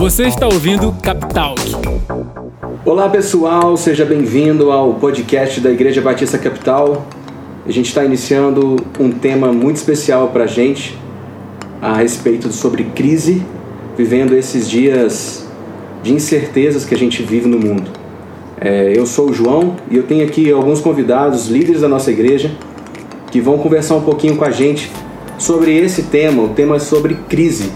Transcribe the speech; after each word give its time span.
Você 0.00 0.22
está 0.22 0.46
ouvindo 0.46 0.96
Capital. 1.02 1.54
Olá 2.86 3.06
pessoal, 3.10 3.76
seja 3.76 4.02
bem-vindo 4.02 4.72
ao 4.72 4.94
podcast 4.94 5.60
da 5.60 5.70
Igreja 5.70 6.00
Batista 6.00 6.38
Capital. 6.38 7.06
A 7.66 7.70
gente 7.70 7.88
está 7.88 8.02
iniciando 8.02 8.76
um 8.98 9.10
tema 9.10 9.52
muito 9.52 9.76
especial 9.76 10.28
para 10.28 10.44
a 10.44 10.46
gente 10.46 10.98
a 11.82 11.96
respeito 11.96 12.50
sobre 12.50 12.84
crise, 12.84 13.44
vivendo 13.94 14.34
esses 14.34 14.70
dias 14.70 15.46
de 16.02 16.14
incertezas 16.14 16.86
que 16.86 16.94
a 16.94 16.98
gente 16.98 17.22
vive 17.22 17.46
no 17.46 17.58
mundo. 17.58 17.90
É, 18.58 18.94
eu 18.96 19.04
sou 19.04 19.28
o 19.28 19.34
João 19.34 19.76
e 19.90 19.98
eu 19.98 20.04
tenho 20.04 20.24
aqui 20.24 20.50
alguns 20.50 20.80
convidados, 20.80 21.48
líderes 21.48 21.82
da 21.82 21.88
nossa 21.88 22.10
igreja, 22.10 22.50
que 23.30 23.38
vão 23.38 23.58
conversar 23.58 23.96
um 23.96 24.02
pouquinho 24.02 24.34
com 24.38 24.46
a 24.46 24.50
gente 24.50 24.90
sobre 25.36 25.76
esse 25.76 26.04
tema, 26.04 26.42
o 26.42 26.48
tema 26.48 26.78
sobre 26.78 27.16
crise. 27.28 27.70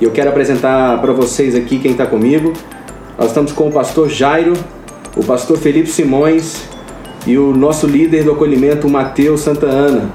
E 0.00 0.04
eu 0.04 0.10
quero 0.10 0.30
apresentar 0.30 0.98
para 1.02 1.12
vocês 1.12 1.54
aqui 1.54 1.78
quem 1.78 1.92
está 1.92 2.06
comigo. 2.06 2.54
Nós 3.18 3.28
estamos 3.28 3.52
com 3.52 3.68
o 3.68 3.72
pastor 3.72 4.08
Jairo, 4.08 4.54
o 5.14 5.22
pastor 5.22 5.58
Felipe 5.58 5.90
Simões 5.90 6.62
e 7.26 7.36
o 7.36 7.54
nosso 7.54 7.86
líder 7.86 8.24
do 8.24 8.32
acolhimento, 8.32 8.88
Matheus 8.88 9.42
Santa 9.42 9.66
Ana. 9.66 10.10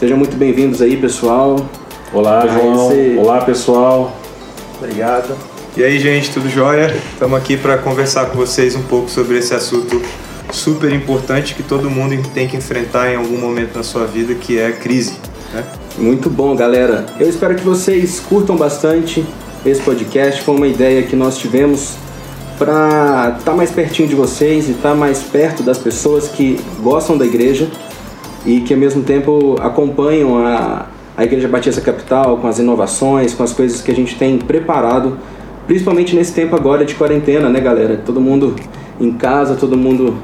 Sejam 0.00 0.16
muito 0.16 0.34
bem-vindos 0.38 0.80
aí, 0.80 0.96
pessoal. 0.96 1.68
Olá, 2.14 2.46
João. 2.46 2.90
Esse... 2.90 3.18
Olá, 3.18 3.42
pessoal. 3.42 4.16
Obrigado. 4.78 5.36
E 5.76 5.84
aí, 5.84 5.98
gente, 5.98 6.32
tudo 6.32 6.48
jóia? 6.48 6.96
Estamos 7.12 7.38
aqui 7.38 7.58
para 7.58 7.76
conversar 7.76 8.30
com 8.30 8.38
vocês 8.38 8.74
um 8.74 8.84
pouco 8.84 9.10
sobre 9.10 9.36
esse 9.36 9.52
assunto 9.52 10.00
super 10.50 10.90
importante 10.94 11.54
que 11.54 11.62
todo 11.62 11.90
mundo 11.90 12.26
tem 12.32 12.48
que 12.48 12.56
enfrentar 12.56 13.12
em 13.12 13.16
algum 13.16 13.36
momento 13.36 13.76
na 13.76 13.82
sua 13.82 14.06
vida, 14.06 14.34
que 14.34 14.58
é 14.58 14.68
a 14.68 14.72
crise. 14.72 15.18
Né? 15.52 15.62
Muito 15.98 16.28
bom, 16.28 16.54
galera. 16.54 17.06
Eu 17.18 17.26
espero 17.26 17.54
que 17.54 17.64
vocês 17.64 18.20
curtam 18.20 18.54
bastante 18.54 19.24
esse 19.64 19.80
podcast. 19.80 20.42
Foi 20.42 20.54
uma 20.54 20.66
ideia 20.66 21.02
que 21.02 21.16
nós 21.16 21.38
tivemos 21.38 21.96
para 22.58 23.36
estar 23.38 23.52
tá 23.52 23.56
mais 23.56 23.70
pertinho 23.70 24.06
de 24.06 24.14
vocês 24.14 24.68
e 24.68 24.72
estar 24.72 24.90
tá 24.90 24.94
mais 24.94 25.22
perto 25.22 25.62
das 25.62 25.78
pessoas 25.78 26.28
que 26.28 26.60
gostam 26.82 27.16
da 27.16 27.24
igreja 27.24 27.68
e 28.44 28.60
que 28.60 28.74
ao 28.74 28.80
mesmo 28.80 29.02
tempo 29.04 29.56
acompanham 29.58 30.36
a, 30.36 30.86
a 31.16 31.24
Igreja 31.24 31.48
Batista 31.48 31.80
Capital 31.80 32.36
com 32.36 32.46
as 32.46 32.58
inovações, 32.58 33.32
com 33.32 33.42
as 33.42 33.54
coisas 33.54 33.80
que 33.80 33.90
a 33.90 33.94
gente 33.94 34.16
tem 34.16 34.36
preparado, 34.36 35.16
principalmente 35.66 36.14
nesse 36.14 36.34
tempo 36.34 36.54
agora 36.54 36.84
de 36.84 36.94
quarentena, 36.94 37.48
né, 37.48 37.58
galera? 37.58 38.02
Todo 38.04 38.20
mundo 38.20 38.54
em 39.00 39.12
casa, 39.12 39.54
todo 39.54 39.78
mundo. 39.78 40.18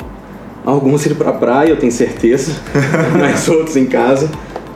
Alguns 0.66 1.06
ir 1.06 1.14
para 1.14 1.30
a 1.30 1.33
praia, 1.33 1.70
eu 1.70 1.77
tenho 1.77 1.91
certeza, 1.91 2.52
mas 3.18 3.48
outros 3.48 3.74
em 3.74 3.86
casa. 3.86 4.30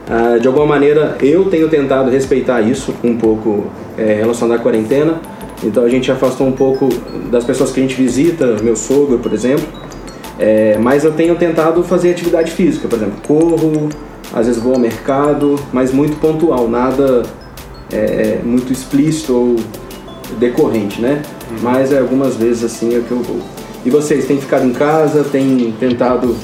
Ah, 0.09 0.39
de 0.39 0.47
alguma 0.47 0.67
maneira, 0.67 1.17
eu 1.21 1.47
tenho 1.47 1.69
tentado 1.69 2.11
respeitar 2.11 2.61
isso 2.61 2.95
um 3.03 3.17
pouco 3.17 3.67
é, 3.99 4.15
relacionado 4.15 4.59
à 4.59 4.63
quarentena. 4.63 5.21
Então 5.65 5.85
a 5.85 5.89
gente 5.89 6.11
afastou 6.13 6.47
um 6.47 6.53
pouco 6.53 6.89
das 7.31 7.45
pessoas 7.45 7.73
que 7.73 7.81
a 7.81 7.83
gente 7.83 7.97
visita, 7.97 8.57
meu 8.63 8.77
sogro, 8.77 9.19
por 9.19 9.33
exemplo. 9.33 9.67
É, 10.39 10.77
mas 10.79 11.05
eu 11.05 11.13
tenho 11.13 11.35
tentado 11.35 11.83
fazer 11.83 12.11
atividade 12.11 12.53
física, 12.53 12.87
por 12.87 12.97
exemplo, 12.97 13.15
corro, 13.27 13.89
às 14.35 14.47
vezes 14.47 14.63
vou 14.63 14.75
ao 14.75 14.79
mercado, 14.79 15.59
mas 15.73 15.93
muito 15.93 16.19
pontual, 16.20 16.69
nada 16.69 17.23
é, 17.91 17.97
é 17.97 18.41
muito 18.45 18.70
explícito 18.70 19.35
ou 19.35 19.57
decorrente, 20.39 21.01
né? 21.01 21.23
Uhum. 21.51 21.57
Mas 21.63 21.91
é, 21.91 21.98
algumas 21.98 22.37
vezes 22.37 22.65
assim 22.65 22.95
é 22.95 23.01
que 23.01 23.11
eu 23.11 23.23
vou. 23.23 23.41
E 23.85 23.91
vocês 23.91 24.27
têm 24.27 24.39
ficado 24.39 24.67
em 24.67 24.73
casa, 24.73 25.25
têm 25.25 25.75
tentado 25.81 26.37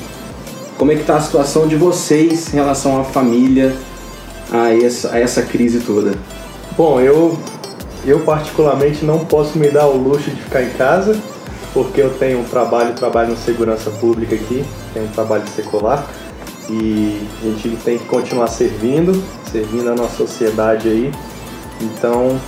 como 0.83 0.91
é 0.91 0.97
que 0.97 1.03
está 1.03 1.17
a 1.17 1.21
situação 1.21 1.69
de 1.69 1.77
vocês 1.77 2.53
em 2.53 2.57
relação 2.57 3.01
à 3.01 3.05
família, 3.05 3.73
a 4.51 4.75
essa, 4.75 5.13
a 5.13 5.21
essa 5.21 5.41
crise 5.43 5.79
toda? 5.79 6.11
Bom, 6.77 7.01
eu, 7.01 7.39
eu 8.05 8.19
particularmente 8.25 9.05
não 9.05 9.25
posso 9.25 9.57
me 9.61 9.71
dar 9.71 9.87
o 9.87 9.97
luxo 9.97 10.29
de 10.29 10.43
ficar 10.43 10.61
em 10.61 10.71
casa, 10.71 11.17
porque 11.73 12.01
eu 12.01 12.11
tenho 12.15 12.41
um 12.41 12.43
trabalho, 12.43 12.95
trabalho 12.95 13.31
na 13.31 13.37
segurança 13.37 13.91
pública 13.91 14.35
aqui, 14.35 14.65
tenho 14.93 15.07
um 15.07 15.11
trabalho 15.11 15.45
secular, 15.55 16.05
e 16.69 17.29
a 17.45 17.47
gente 17.47 17.77
tem 17.85 17.98
que 17.98 18.07
continuar 18.07 18.48
servindo, 18.48 19.23
servindo 19.53 19.89
a 19.89 19.95
nossa 19.95 20.17
sociedade 20.17 20.89
aí. 20.89 21.13
Então, 21.81 22.41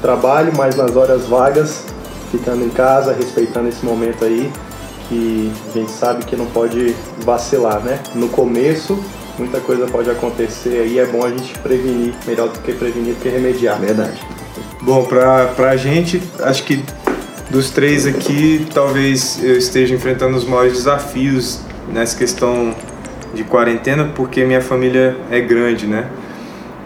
trabalho, 0.00 0.52
mas 0.56 0.76
nas 0.76 0.94
horas 0.94 1.26
vagas, 1.26 1.82
ficando 2.30 2.64
em 2.64 2.70
casa, 2.70 3.12
respeitando 3.12 3.68
esse 3.68 3.84
momento 3.84 4.24
aí, 4.24 4.48
que 5.10 5.52
a 5.68 5.78
gente 5.78 5.90
sabe 5.90 6.24
que 6.24 6.36
não 6.36 6.46
pode 6.46 6.94
vacilar, 7.24 7.80
né? 7.80 7.98
No 8.14 8.28
começo, 8.28 8.96
muita 9.36 9.58
coisa 9.58 9.86
pode 9.88 10.08
acontecer 10.08 10.86
e 10.86 11.00
é 11.00 11.04
bom 11.04 11.24
a 11.24 11.30
gente 11.30 11.58
prevenir, 11.58 12.14
melhor 12.24 12.48
do 12.48 12.60
que 12.60 12.72
prevenir 12.72 13.14
do 13.14 13.20
que 13.20 13.28
remediar. 13.28 13.78
Verdade. 13.80 14.16
Bom, 14.80 15.04
pra, 15.04 15.48
pra 15.48 15.76
gente, 15.76 16.22
acho 16.38 16.62
que 16.62 16.82
dos 17.50 17.70
três 17.70 18.06
aqui, 18.06 18.64
talvez 18.72 19.42
eu 19.42 19.58
esteja 19.58 19.94
enfrentando 19.94 20.36
os 20.36 20.44
maiores 20.44 20.74
desafios 20.74 21.60
nessa 21.92 22.16
questão 22.16 22.72
de 23.34 23.42
quarentena, 23.42 24.12
porque 24.14 24.44
minha 24.44 24.60
família 24.60 25.16
é 25.28 25.40
grande, 25.40 25.86
né? 25.88 26.08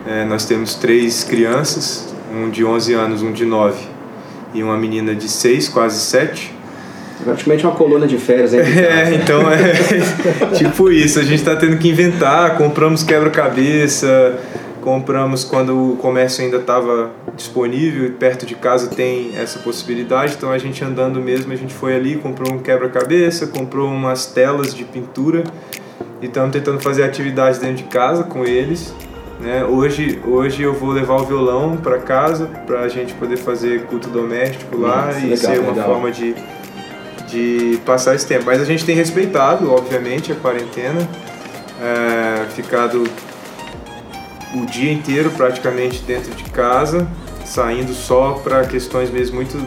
É, 0.06 0.24
nós 0.24 0.46
temos 0.46 0.74
três 0.74 1.24
crianças, 1.24 2.14
um 2.32 2.48
de 2.48 2.64
11 2.64 2.94
anos, 2.94 3.22
um 3.22 3.32
de 3.32 3.44
9 3.44 3.78
e 4.54 4.62
uma 4.62 4.76
menina 4.76 5.14
de 5.14 5.28
6, 5.28 5.68
quase 5.68 6.00
7. 6.00 6.53
Praticamente 7.22 7.64
uma 7.64 7.75
coluna 7.75 8.06
de 8.06 8.19
férias 8.19 8.52
aí. 8.52 8.60
É, 8.60 9.14
então 9.22 9.42
é 9.50 9.72
tipo 10.56 10.91
isso. 10.91 11.19
A 11.19 11.22
gente 11.22 11.36
está 11.36 11.54
tendo 11.54 11.76
que 11.78 11.88
inventar. 11.88 12.56
Compramos 12.56 13.02
quebra-cabeça, 13.02 14.38
compramos 14.80 15.44
quando 15.44 15.92
o 15.92 15.97
comércio 15.97 16.44
ainda 16.44 16.56
estava 16.56 17.10
disponível. 17.36 18.10
Perto 18.19 18.44
de 18.44 18.54
casa 18.54 18.88
tem 18.88 19.32
essa 19.36 19.58
possibilidade. 19.60 20.34
Então 20.36 20.50
a 20.50 20.58
gente 20.58 20.84
andando 20.84 21.20
mesmo, 21.20 21.52
a 21.52 21.56
gente 21.56 21.72
foi 21.72 21.94
ali, 21.94 22.16
comprou 22.16 22.52
um 22.52 22.58
quebra-cabeça, 22.58 23.46
comprou 23.46 23.88
umas 23.88 24.26
telas 24.26 24.75
de 24.75 24.84
pintura 24.84 25.44
e 26.20 26.26
estamos 26.26 26.52
tentando 26.52 26.81
fazer 26.81 27.04
atividades 27.04 27.58
dentro 27.58 27.76
de 27.76 27.84
casa 27.84 28.25
com 28.25 28.44
eles. 28.44 28.94
Né? 29.41 29.64
Hoje, 29.64 30.20
hoje 30.26 30.62
eu 30.62 30.72
vou 30.72 30.91
levar 30.91 31.16
o 31.16 31.25
violão 31.25 31.76
para 31.76 31.98
casa 31.98 32.46
para 32.66 32.81
a 32.81 32.88
gente 32.88 33.12
poder 33.14 33.36
fazer 33.36 33.82
culto 33.82 34.08
doméstico 34.08 34.76
lá 34.78 35.06
Nossa, 35.06 35.19
e 35.19 35.22
legal, 35.22 35.36
ser 35.36 35.60
uma 35.60 35.70
legal. 35.70 35.86
forma 35.86 36.10
de 36.10 36.34
de 37.34 37.78
passar 37.84 38.14
esse 38.14 38.26
tempo. 38.26 38.44
Mas 38.46 38.60
a 38.60 38.64
gente 38.64 38.84
tem 38.84 38.94
respeitado, 38.94 39.72
obviamente, 39.72 40.30
a 40.30 40.36
quarentena, 40.36 41.00
é, 41.82 42.46
ficado 42.50 43.04
o 44.54 44.64
dia 44.66 44.92
inteiro 44.92 45.30
praticamente 45.30 46.00
dentro 46.02 46.32
de 46.32 46.44
casa, 46.44 47.08
saindo 47.44 47.92
só 47.92 48.40
para 48.44 48.64
questões 48.64 49.10
mesmo 49.10 49.34
muito 49.34 49.58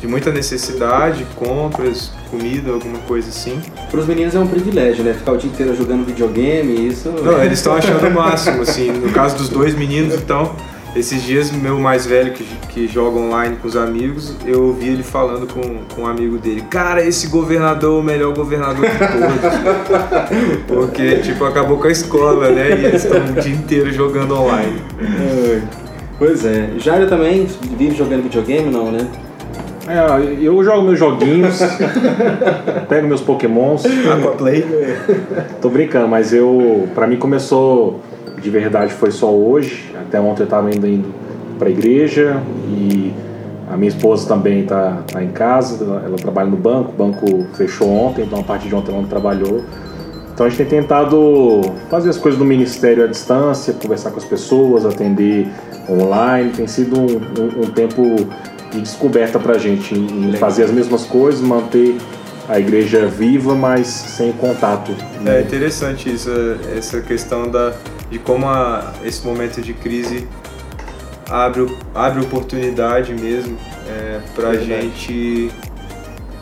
de 0.00 0.06
muita 0.06 0.30
necessidade, 0.30 1.26
compras, 1.34 2.12
comida, 2.30 2.70
alguma 2.70 2.98
coisa 3.00 3.28
assim. 3.28 3.60
Para 3.90 4.00
os 4.00 4.06
meninos 4.06 4.34
é 4.34 4.38
um 4.38 4.46
privilégio, 4.46 5.02
né? 5.02 5.12
Ficar 5.12 5.32
o 5.32 5.36
dia 5.36 5.50
inteiro 5.50 5.76
jogando 5.76 6.06
videogame, 6.06 6.88
isso. 6.88 7.10
Não, 7.10 7.42
eles 7.42 7.58
estão 7.58 7.74
achando 7.76 8.06
o 8.06 8.10
máximo, 8.10 8.62
assim. 8.62 8.92
No 8.92 9.12
caso 9.12 9.36
dos 9.36 9.48
dois 9.48 9.74
meninos, 9.74 10.14
então, 10.14 10.54
esses 10.98 11.22
dias, 11.22 11.50
meu 11.50 11.78
mais 11.78 12.04
velho 12.06 12.32
que, 12.32 12.44
que 12.68 12.88
joga 12.88 13.18
online 13.18 13.56
com 13.56 13.68
os 13.68 13.76
amigos, 13.76 14.34
eu 14.44 14.64
ouvi 14.64 14.88
ele 14.88 15.02
falando 15.02 15.46
com, 15.46 15.84
com 15.94 16.02
um 16.02 16.06
amigo 16.06 16.38
dele: 16.38 16.62
Cara, 16.68 17.04
esse 17.04 17.28
governador 17.28 17.96
é 17.96 18.00
o 18.00 18.02
melhor 18.02 18.34
governador 18.34 18.84
de 18.84 18.98
todos. 18.98 20.66
Porque, 20.66 21.16
tipo, 21.18 21.44
acabou 21.44 21.78
com 21.78 21.86
a 21.86 21.90
escola, 21.90 22.50
né? 22.50 22.70
E 22.70 22.84
eles 22.86 23.04
estão 23.04 23.24
o 23.24 23.40
dia 23.40 23.54
inteiro 23.54 23.92
jogando 23.92 24.34
online. 24.34 24.82
Pois 26.18 26.44
é. 26.44 26.70
Jairo 26.78 27.08
também 27.08 27.46
vive 27.76 27.94
jogando 27.94 28.24
videogame, 28.24 28.70
não, 28.70 28.90
né? 28.90 29.06
É, 29.86 30.44
eu 30.44 30.62
jogo 30.62 30.82
meus 30.82 30.98
joguinhos, 30.98 31.60
pego 32.90 33.06
meus 33.06 33.22
pokémons. 33.22 33.84
Aquaplay. 33.86 34.66
Tô 35.62 35.70
brincando, 35.70 36.08
mas 36.08 36.34
eu. 36.34 36.88
Pra 36.94 37.06
mim 37.06 37.16
começou 37.16 38.00
de 38.40 38.50
verdade 38.50 38.92
foi 38.92 39.10
só 39.10 39.32
hoje. 39.32 39.94
Até 40.00 40.20
ontem 40.20 40.42
eu 40.42 40.44
estava 40.44 40.68
ainda 40.68 40.88
indo 40.88 41.12
para 41.58 41.68
a 41.68 41.70
igreja 41.70 42.40
e 42.68 43.12
a 43.70 43.76
minha 43.76 43.88
esposa 43.88 44.26
também 44.26 44.60
está 44.60 45.02
tá 45.12 45.22
em 45.22 45.30
casa, 45.30 45.84
ela 46.04 46.16
trabalha 46.16 46.48
no 46.48 46.56
banco, 46.56 46.90
o 46.90 46.94
banco 46.94 47.46
fechou 47.54 47.88
ontem, 47.90 48.24
então 48.24 48.40
a 48.40 48.42
partir 48.42 48.68
de 48.68 48.74
ontem 48.74 48.90
ela 48.90 49.02
não 49.02 49.08
trabalhou. 49.08 49.62
Então 50.32 50.46
a 50.46 50.48
gente 50.48 50.58
tem 50.58 50.80
tentado 50.80 51.60
fazer 51.90 52.10
as 52.10 52.16
coisas 52.16 52.38
do 52.38 52.44
ministério 52.44 53.04
à 53.04 53.06
distância, 53.06 53.74
conversar 53.74 54.12
com 54.12 54.18
as 54.18 54.24
pessoas, 54.24 54.86
atender 54.86 55.48
online. 55.90 56.52
Tem 56.52 56.66
sido 56.66 56.98
um, 56.98 57.06
um, 57.06 57.64
um 57.64 57.70
tempo 57.72 58.02
de 58.70 58.80
descoberta 58.80 59.38
para 59.38 59.54
a 59.54 59.58
gente 59.58 59.94
em 59.94 60.32
fazer 60.34 60.64
as 60.64 60.70
mesmas 60.70 61.04
coisas, 61.04 61.40
manter 61.40 61.96
a 62.48 62.58
igreja 62.58 63.06
viva, 63.06 63.54
mas 63.54 63.88
sem 63.88 64.32
contato. 64.32 64.92
É 65.26 65.40
interessante 65.40 66.08
isso, 66.08 66.30
essa 66.74 67.00
questão 67.00 67.50
da, 67.50 67.74
de 68.10 68.18
como 68.18 68.46
a, 68.46 68.94
esse 69.04 69.26
momento 69.26 69.60
de 69.60 69.72
crise 69.74 70.26
abre, 71.28 71.66
abre 71.94 72.22
oportunidade 72.22 73.14
mesmo 73.14 73.58
é, 73.86 74.20
para 74.34 74.50
a 74.50 74.56
gente 74.56 75.50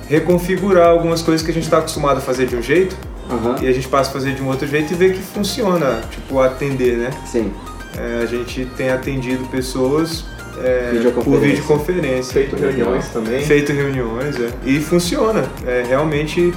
reconfigurar 0.08 0.88
algumas 0.88 1.22
coisas 1.22 1.44
que 1.44 1.50
a 1.50 1.54
gente 1.54 1.64
está 1.64 1.78
acostumado 1.78 2.18
a 2.18 2.20
fazer 2.20 2.46
de 2.46 2.54
um 2.54 2.62
jeito 2.62 2.96
uhum. 3.28 3.56
e 3.60 3.66
a 3.66 3.72
gente 3.72 3.88
passa 3.88 4.10
a 4.10 4.12
fazer 4.12 4.34
de 4.34 4.42
um 4.42 4.48
outro 4.48 4.66
jeito 4.66 4.92
e 4.92 4.96
ver 4.96 5.14
que 5.14 5.20
funciona, 5.20 6.00
tipo 6.10 6.40
atender, 6.40 6.96
né? 6.96 7.10
Sim. 7.26 7.52
É, 7.98 8.22
a 8.22 8.26
gente 8.26 8.66
tem 8.76 8.90
atendido 8.90 9.44
pessoas 9.46 10.24
é, 10.62 10.90
Videoconferência. 10.92 11.22
por 11.22 11.40
videoconferência. 11.40 12.32
Feito 12.32 12.56
reuniões 12.56 13.08
também. 13.08 13.44
Feito 13.44 13.72
reuniões, 13.72 14.36
é. 14.40 14.50
E 14.64 14.80
funciona. 14.80 15.44
É, 15.66 15.84
realmente 15.86 16.52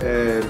é, 0.00 0.40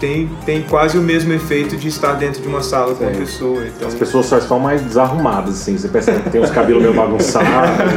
tem, 0.00 0.28
tem 0.46 0.62
quase 0.62 0.96
o 0.96 1.02
mesmo 1.02 1.32
efeito 1.32 1.76
de 1.76 1.86
estar 1.86 2.14
dentro 2.14 2.40
de 2.40 2.48
uma 2.48 2.62
sala 2.62 2.94
com 2.94 3.04
a 3.04 3.12
Sim. 3.12 3.20
pessoa. 3.20 3.64
Então, 3.66 3.86
As 3.86 3.94
pessoas 3.94 4.26
só 4.26 4.38
estão 4.38 4.58
mais 4.58 4.80
desarrumadas, 4.80 5.60
assim. 5.60 5.76
Você 5.76 5.88
percebe 5.88 6.22
que 6.22 6.30
tem 6.30 6.40
os 6.40 6.50
cabelos 6.50 6.82
meio 6.82 6.94
bagunçados, 6.94 7.48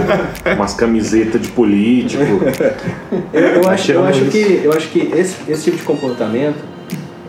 umas 0.55 0.73
camisetas 0.73 1.41
de 1.41 1.47
político. 1.47 2.23
Eu, 3.31 3.41
eu 3.41 3.69
acho, 3.69 3.91
eu 3.93 4.03
acho 4.03 4.25
que, 4.25 4.61
eu 4.63 4.73
acho 4.73 4.89
que 4.89 4.99
esse, 4.99 5.49
esse 5.49 5.63
tipo 5.63 5.77
de 5.77 5.83
comportamento 5.83 6.57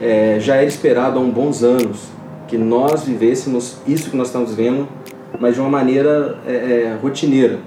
é, 0.01 0.39
já 0.41 0.57
era 0.57 0.67
esperado 0.67 1.19
há 1.19 1.23
um 1.23 1.31
bons 1.31 1.63
anos 1.63 2.09
que 2.49 2.59
nós 2.59 3.05
vivêssemos 3.05 3.79
isso 3.87 4.11
que 4.11 4.17
nós 4.17 4.27
estamos 4.27 4.55
vivendo, 4.55 4.89
mas 5.39 5.55
de 5.55 5.61
uma 5.61 5.71
maneira 5.71 6.39
é, 6.47 6.53
é, 6.53 6.99
rotineira. 7.01 7.61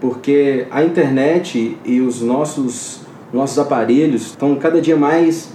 Porque 0.00 0.66
a 0.70 0.82
internet 0.82 1.76
e 1.84 2.00
os 2.00 2.22
nossos, 2.22 3.00
nossos 3.32 3.58
aparelhos 3.58 4.22
estão 4.22 4.54
cada 4.56 4.80
dia 4.80 4.96
mais 4.96 5.50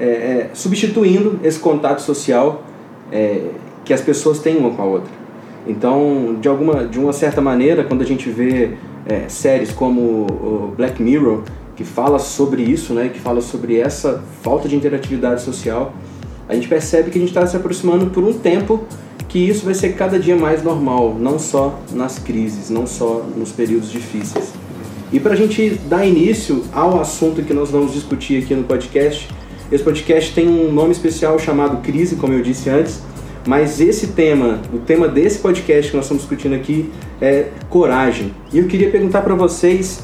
é, 0.00 0.04
é, 0.04 0.50
substituindo 0.54 1.38
esse 1.42 1.58
contato 1.58 2.00
social 2.00 2.62
é, 3.10 3.50
que 3.84 3.92
as 3.92 4.00
pessoas 4.00 4.38
têm 4.38 4.56
uma 4.56 4.70
com 4.70 4.82
a 4.82 4.86
outra. 4.86 5.10
Então, 5.66 6.36
de, 6.40 6.48
alguma, 6.48 6.84
de 6.84 6.98
uma 6.98 7.12
certa 7.12 7.40
maneira, 7.40 7.84
quando 7.84 8.02
a 8.02 8.06
gente 8.06 8.28
vê 8.28 8.72
é, 9.06 9.28
séries 9.28 9.70
como 9.70 10.72
Black 10.76 11.00
Mirror, 11.02 11.42
que 11.76 11.84
fala 11.84 12.18
sobre 12.18 12.62
isso, 12.62 12.92
né, 12.92 13.10
que 13.12 13.20
fala 13.20 13.40
sobre 13.40 13.78
essa 13.78 14.22
falta 14.42 14.68
de 14.68 14.76
interatividade 14.76 15.42
social, 15.42 15.94
a 16.48 16.54
gente 16.54 16.68
percebe 16.68 17.10
que 17.10 17.18
a 17.18 17.20
gente 17.20 17.30
está 17.30 17.46
se 17.46 17.56
aproximando 17.56 18.06
por 18.06 18.22
um 18.22 18.32
tempo 18.32 18.84
que 19.28 19.38
isso 19.38 19.64
vai 19.64 19.74
ser 19.74 19.94
cada 19.94 20.18
dia 20.18 20.36
mais 20.36 20.62
normal, 20.62 21.16
não 21.18 21.38
só 21.38 21.80
nas 21.92 22.18
crises, 22.18 22.68
não 22.68 22.86
só 22.86 23.24
nos 23.34 23.50
períodos 23.50 23.90
difíceis. 23.90 24.52
E 25.10 25.18
para 25.18 25.32
a 25.32 25.36
gente 25.36 25.70
dar 25.88 26.06
início 26.06 26.64
ao 26.72 27.00
assunto 27.00 27.42
que 27.42 27.54
nós 27.54 27.70
vamos 27.70 27.92
discutir 27.92 28.42
aqui 28.42 28.54
no 28.54 28.64
podcast, 28.64 29.28
esse 29.72 29.82
podcast 29.82 30.34
tem 30.34 30.46
um 30.46 30.70
nome 30.70 30.92
especial 30.92 31.38
chamado 31.38 31.78
Crise, 31.78 32.16
como 32.16 32.34
eu 32.34 32.42
disse 32.42 32.68
antes, 32.68 33.00
mas 33.46 33.80
esse 33.80 34.08
tema, 34.08 34.60
o 34.70 34.78
tema 34.78 35.08
desse 35.08 35.38
podcast 35.38 35.90
que 35.90 35.96
nós 35.96 36.04
estamos 36.04 36.24
discutindo 36.24 36.54
aqui 36.54 36.90
é 37.22 37.48
coragem. 37.70 38.34
E 38.52 38.58
eu 38.58 38.66
queria 38.66 38.90
perguntar 38.90 39.22
para 39.22 39.34
vocês, 39.34 40.02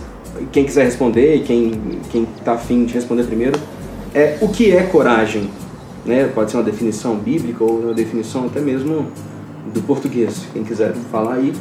quem 0.53 0.65
quiser 0.65 0.85
responder 0.85 1.43
quem 1.45 1.79
quem 2.11 2.27
está 2.39 2.55
afim 2.55 2.87
de 2.87 2.95
responder 2.95 3.25
primeiro, 3.25 3.61
é 4.15 4.39
o 4.41 4.49
que 4.49 4.75
é 4.75 4.85
coragem? 4.85 5.51
Né? 6.07 6.31
Pode 6.35 6.51
ser 6.51 6.57
uma 6.57 6.63
definição 6.63 7.17
bíblica 7.17 7.63
ou 7.63 7.79
uma 7.79 7.93
definição 7.93 8.47
até 8.47 8.61
mesmo 8.61 9.09
do 9.75 9.83
português. 9.83 10.47
Quem 10.55 10.65
quiser 10.65 10.95
falar 11.13 11.35
aí. 11.35 11.53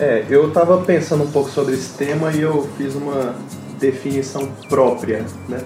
É, 0.00 0.24
eu 0.28 0.48
estava 0.48 0.78
pensando 0.78 1.22
um 1.22 1.30
pouco 1.30 1.50
sobre 1.50 1.74
esse 1.74 1.96
tema 1.96 2.32
e 2.32 2.40
eu 2.40 2.66
fiz 2.76 2.96
uma 2.96 3.36
definição 3.78 4.48
própria, 4.68 5.24
né? 5.48 5.60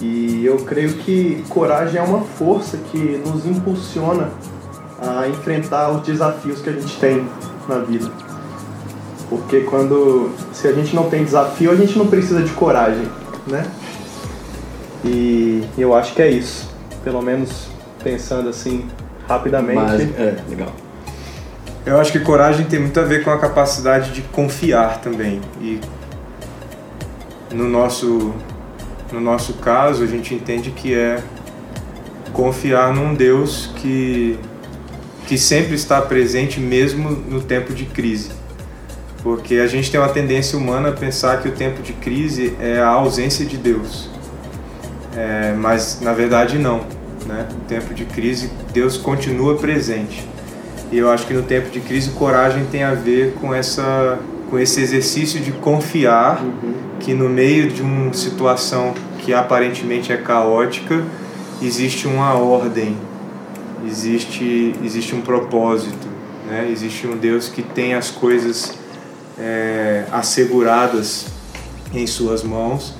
E 0.00 0.44
eu 0.44 0.56
creio 0.58 0.94
que 0.94 1.44
coragem 1.48 2.00
é 2.00 2.02
uma 2.02 2.20
força 2.20 2.78
que 2.90 2.98
nos 3.26 3.44
impulsiona 3.44 4.30
a 5.00 5.28
enfrentar 5.28 5.90
os 5.90 6.02
desafios 6.02 6.60
que 6.60 6.70
a 6.70 6.72
gente 6.72 6.98
tem 6.98 7.26
na 7.68 7.78
vida. 7.78 8.10
Porque 9.28 9.60
quando 9.60 10.30
se 10.52 10.66
a 10.66 10.72
gente 10.72 10.94
não 10.94 11.08
tem 11.08 11.24
desafio, 11.24 11.70
a 11.70 11.76
gente 11.76 11.96
não 11.96 12.06
precisa 12.06 12.42
de 12.42 12.50
coragem, 12.52 13.06
né? 13.46 13.64
E 15.04 15.64
eu 15.78 15.94
acho 15.94 16.14
que 16.14 16.22
é 16.22 16.30
isso. 16.30 16.68
Pelo 17.04 17.22
menos 17.22 17.68
pensando 18.02 18.48
assim 18.48 18.86
rapidamente. 19.28 19.80
Mas, 19.80 20.00
é, 20.00 20.36
legal. 20.48 20.72
Eu 21.86 21.98
acho 21.98 22.12
que 22.12 22.20
coragem 22.20 22.66
tem 22.66 22.80
muito 22.80 22.98
a 23.00 23.04
ver 23.04 23.24
com 23.24 23.30
a 23.30 23.38
capacidade 23.38 24.12
de 24.12 24.22
confiar 24.22 25.00
também. 25.00 25.40
E 25.60 25.80
no 27.52 27.68
nosso, 27.68 28.34
no 29.12 29.20
nosso 29.20 29.54
caso, 29.54 30.02
a 30.02 30.06
gente 30.06 30.34
entende 30.34 30.70
que 30.70 30.94
é 30.94 31.22
confiar 32.32 32.94
num 32.94 33.14
Deus 33.14 33.70
que, 33.76 34.38
que 35.26 35.36
sempre 35.36 35.74
está 35.74 36.00
presente 36.00 36.60
mesmo 36.60 37.10
no 37.10 37.40
tempo 37.40 37.72
de 37.72 37.84
crise. 37.86 38.30
Porque 39.22 39.56
a 39.56 39.66
gente 39.66 39.90
tem 39.90 40.00
uma 40.00 40.08
tendência 40.08 40.58
humana 40.58 40.90
a 40.90 40.92
pensar 40.92 41.42
que 41.42 41.48
o 41.48 41.52
tempo 41.52 41.82
de 41.82 41.92
crise 41.92 42.56
é 42.60 42.78
a 42.78 42.88
ausência 42.88 43.44
de 43.44 43.56
Deus. 43.56 44.08
É, 45.16 45.52
mas 45.52 46.00
na 46.00 46.12
verdade 46.12 46.58
não. 46.58 46.86
Né? 47.26 47.46
No 47.52 47.60
tempo 47.66 47.92
de 47.92 48.04
crise, 48.04 48.50
Deus 48.72 48.96
continua 48.96 49.56
presente. 49.56 50.26
E 50.90 50.98
eu 50.98 51.10
acho 51.10 51.26
que 51.26 51.34
no 51.34 51.42
tempo 51.42 51.70
de 51.70 51.80
crise, 51.80 52.10
coragem 52.10 52.64
tem 52.66 52.82
a 52.82 52.94
ver 52.94 53.34
com, 53.34 53.54
essa, 53.54 54.18
com 54.50 54.58
esse 54.58 54.80
exercício 54.80 55.40
de 55.40 55.52
confiar 55.52 56.44
que 56.98 57.14
no 57.14 57.28
meio 57.28 57.70
de 57.70 57.80
uma 57.80 58.12
situação 58.12 58.92
que 59.20 59.32
aparentemente 59.32 60.12
é 60.12 60.16
caótica, 60.16 61.04
existe 61.62 62.08
uma 62.08 62.34
ordem, 62.34 62.96
existe, 63.86 64.74
existe 64.84 65.14
um 65.14 65.20
propósito, 65.20 66.08
né? 66.48 66.68
existe 66.70 67.06
um 67.06 67.16
Deus 67.16 67.48
que 67.48 67.62
tem 67.62 67.94
as 67.94 68.10
coisas 68.10 68.74
é, 69.38 70.04
asseguradas 70.10 71.26
em 71.94 72.06
Suas 72.06 72.42
mãos 72.42 72.94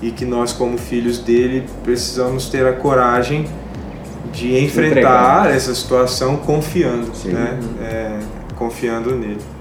e 0.00 0.10
que 0.10 0.24
nós, 0.24 0.52
como 0.52 0.78
filhos 0.78 1.18
dele, 1.18 1.64
precisamos 1.82 2.48
ter 2.48 2.66
a 2.66 2.72
coragem 2.72 3.46
de 4.32 4.58
enfrentar 4.58 4.90
Entregar. 4.90 5.50
essa 5.50 5.74
situação 5.74 6.36
confiando, 6.38 7.14
Sim. 7.14 7.30
né? 7.30 7.58
É, 7.80 8.18
confiando 8.56 9.14
nele. 9.14 9.53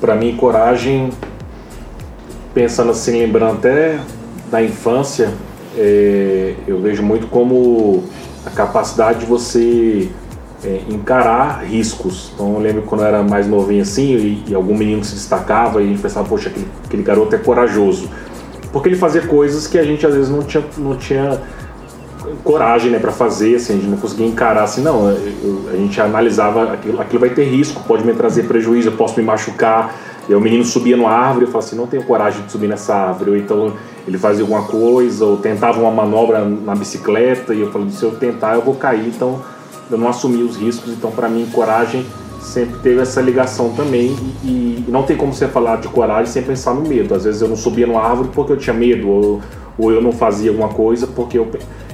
Pra 0.00 0.14
mim, 0.14 0.36
coragem, 0.36 1.10
pensando 2.54 2.90
assim, 2.90 3.20
lembrando 3.20 3.58
até 3.58 3.98
da 4.50 4.62
infância, 4.62 5.32
é, 5.76 6.54
eu 6.66 6.80
vejo 6.80 7.02
muito 7.02 7.26
como 7.26 8.04
a 8.46 8.50
capacidade 8.50 9.20
de 9.20 9.26
você 9.26 10.08
é, 10.64 10.80
encarar 10.88 11.64
riscos. 11.64 12.32
Então 12.34 12.54
eu 12.54 12.60
lembro 12.60 12.82
quando 12.82 13.02
eu 13.02 13.06
era 13.06 13.22
mais 13.22 13.46
novinho 13.46 13.82
assim 13.82 14.14
e, 14.14 14.44
e 14.48 14.54
algum 14.54 14.76
menino 14.76 15.04
se 15.04 15.14
destacava 15.14 15.80
e 15.80 15.84
a 15.84 15.88
gente 15.88 16.00
pensava, 16.00 16.28
poxa, 16.28 16.48
aquele, 16.48 16.66
aquele 16.84 17.02
garoto 17.02 17.34
é 17.34 17.38
corajoso. 17.38 18.08
Porque 18.72 18.88
ele 18.88 18.96
fazia 18.96 19.22
coisas 19.22 19.66
que 19.66 19.78
a 19.78 19.84
gente 19.84 20.06
às 20.06 20.14
vezes 20.14 20.30
não 20.30 20.42
tinha, 20.42 20.64
não 20.76 20.96
tinha 20.96 21.40
coragem 22.44 22.90
né, 22.90 22.98
para 22.98 23.12
fazer, 23.12 23.56
assim, 23.56 23.74
a 23.74 23.76
gente 23.76 23.88
não 23.88 23.96
conseguia 23.98 24.26
encarar 24.26 24.64
assim, 24.64 24.82
não, 24.82 25.08
eu- 25.10 25.68
a 25.72 25.76
gente 25.76 26.00
analisava 26.00 26.72
aquilo, 26.72 27.00
aquilo 27.00 27.20
vai 27.20 27.30
ter 27.30 27.44
risco, 27.44 27.82
pode 27.86 28.04
me 28.04 28.12
trazer 28.14 28.44
prejuízo, 28.44 28.88
eu 28.88 28.92
posso 28.92 29.18
me 29.18 29.24
machucar. 29.26 29.94
E 30.28 30.34
o 30.34 30.40
menino 30.40 30.62
subia 30.62 30.94
numa 30.96 31.10
árvore 31.10 31.46
eu 31.46 31.50
falava 31.50 31.66
assim, 31.66 31.76
não 31.76 31.86
tenho 31.86 32.02
coragem 32.02 32.42
de 32.44 32.52
subir 32.52 32.66
nessa 32.68 32.94
árvore. 32.94 33.30
Ou 33.30 33.36
então 33.38 33.72
ele 34.06 34.18
fazia 34.18 34.42
alguma 34.42 34.62
coisa, 34.62 35.24
ou 35.24 35.38
tentava 35.38 35.80
uma 35.80 35.90
manobra 35.90 36.44
na 36.44 36.74
bicicleta 36.74 37.54
e 37.54 37.60
eu 37.60 37.72
falava, 37.72 37.90
se 37.90 38.02
eu 38.02 38.10
tentar 38.12 38.54
eu 38.54 38.60
vou 38.62 38.74
cair, 38.74 39.08
então 39.08 39.40
eu 39.90 39.96
não 39.96 40.06
assumi 40.06 40.42
os 40.42 40.56
riscos. 40.56 40.92
Então 40.92 41.10
para 41.10 41.30
mim 41.30 41.46
coragem 41.50 42.04
sempre 42.42 42.78
teve 42.80 43.00
essa 43.00 43.22
ligação 43.22 43.70
também 43.70 44.14
e, 44.44 44.84
e 44.86 44.90
não 44.90 45.02
tem 45.02 45.16
como 45.16 45.32
você 45.32 45.48
falar 45.48 45.76
de 45.76 45.88
coragem 45.88 46.26
sem 46.30 46.42
pensar 46.42 46.74
no 46.74 46.82
medo. 46.86 47.14
Às 47.14 47.24
vezes 47.24 47.40
eu 47.40 47.48
não 47.48 47.56
subia 47.56 47.86
numa 47.86 48.02
árvore 48.02 48.28
porque 48.34 48.52
eu 48.52 48.56
tinha 48.58 48.74
medo, 48.74 49.08
ou, 49.08 49.40
ou 49.78 49.90
eu 49.90 50.02
não 50.02 50.12
fazia 50.12 50.50
alguma 50.50 50.68
coisa 50.68 51.06
porque 51.06 51.38
eu, 51.38 51.48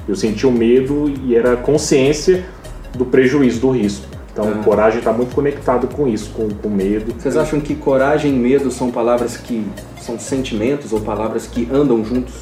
eu 0.07 0.15
sentia 0.15 0.47
o 0.47 0.51
medo 0.51 1.11
e 1.23 1.35
era 1.35 1.55
consciência 1.55 2.45
do 2.93 3.05
prejuízo, 3.05 3.59
do 3.59 3.71
risco. 3.71 4.05
Então, 4.31 4.49
Ah. 4.49 4.63
coragem 4.63 4.99
está 4.99 5.13
muito 5.13 5.33
conectado 5.33 5.87
com 5.87 6.07
isso, 6.07 6.29
com, 6.31 6.49
com 6.49 6.69
medo. 6.69 7.13
Vocês 7.17 7.37
acham 7.37 7.59
que 7.59 7.73
coragem 7.73 8.35
e 8.35 8.37
medo 8.37 8.69
são 8.69 8.91
palavras 8.91 9.37
que 9.37 9.65
são 10.01 10.19
sentimentos 10.19 10.91
ou 10.91 10.99
palavras 10.99 11.47
que 11.47 11.67
andam 11.71 12.03
juntos? 12.03 12.33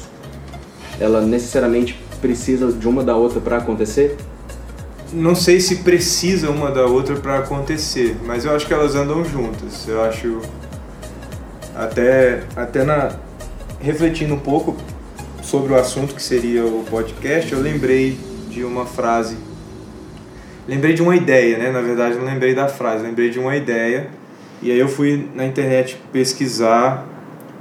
Ela 1.00 1.20
necessariamente 1.20 1.98
precisa 2.20 2.72
de 2.72 2.88
uma 2.88 3.02
da 3.04 3.16
outra 3.16 3.40
para 3.40 3.58
acontecer? 3.58 4.16
Não 5.12 5.36
sei 5.36 5.60
se 5.60 5.76
precisa 5.76 6.50
uma 6.50 6.70
da 6.72 6.84
outra 6.86 7.14
para 7.14 7.38
acontecer, 7.38 8.16
mas 8.26 8.44
eu 8.44 8.54
acho 8.56 8.66
que 8.66 8.74
elas 8.74 8.96
andam 8.96 9.24
juntas. 9.24 9.86
Eu 9.86 10.02
acho 10.02 10.40
até 11.74 12.42
até 12.56 12.84
na 12.84 13.10
refletindo 13.80 14.34
um 14.34 14.38
pouco 14.38 14.74
sobre 15.44 15.74
o 15.74 15.76
assunto 15.76 16.14
que 16.14 16.22
seria 16.22 16.64
o 16.64 16.84
podcast, 16.88 17.52
eu 17.52 17.60
lembrei 17.60 18.18
de 18.48 18.64
uma 18.64 18.86
frase. 18.86 19.36
Lembrei 20.66 20.94
de 20.94 21.02
uma 21.02 21.14
ideia, 21.14 21.58
né? 21.58 21.70
Na 21.70 21.82
verdade, 21.82 22.16
não 22.16 22.24
lembrei 22.24 22.54
da 22.54 22.66
frase, 22.66 23.04
lembrei 23.04 23.28
de 23.28 23.38
uma 23.38 23.54
ideia. 23.54 24.08
E 24.62 24.72
aí 24.72 24.78
eu 24.78 24.88
fui 24.88 25.28
na 25.34 25.44
internet 25.44 26.00
pesquisar 26.10 27.06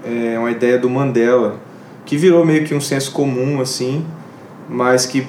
é, 0.06 0.40
uma 0.40 0.50
ideia 0.50 0.78
do 0.78 0.90
Mandela, 0.90 1.60
que 2.06 2.16
virou 2.16 2.46
meio 2.46 2.64
que 2.64 2.74
um 2.74 2.80
senso 2.80 3.12
comum 3.12 3.60
assim, 3.60 4.06
mas 4.70 5.06
que 5.06 5.28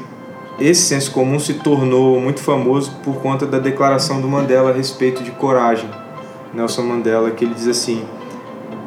esse 0.60 0.82
senso 0.82 1.10
comum 1.10 1.40
se 1.40 1.54
tornou 1.54 2.20
muito 2.20 2.38
famoso 2.38 2.92
por 3.02 3.16
conta 3.16 3.44
da 3.44 3.58
declaração 3.58 4.20
do 4.20 4.28
Mandela 4.28 4.70
a 4.70 4.72
respeito 4.72 5.24
de 5.24 5.32
coragem. 5.32 5.90
Nelson 6.54 6.82
Mandela, 6.82 7.32
que 7.32 7.44
ele 7.44 7.54
diz 7.54 7.66
assim: 7.66 8.04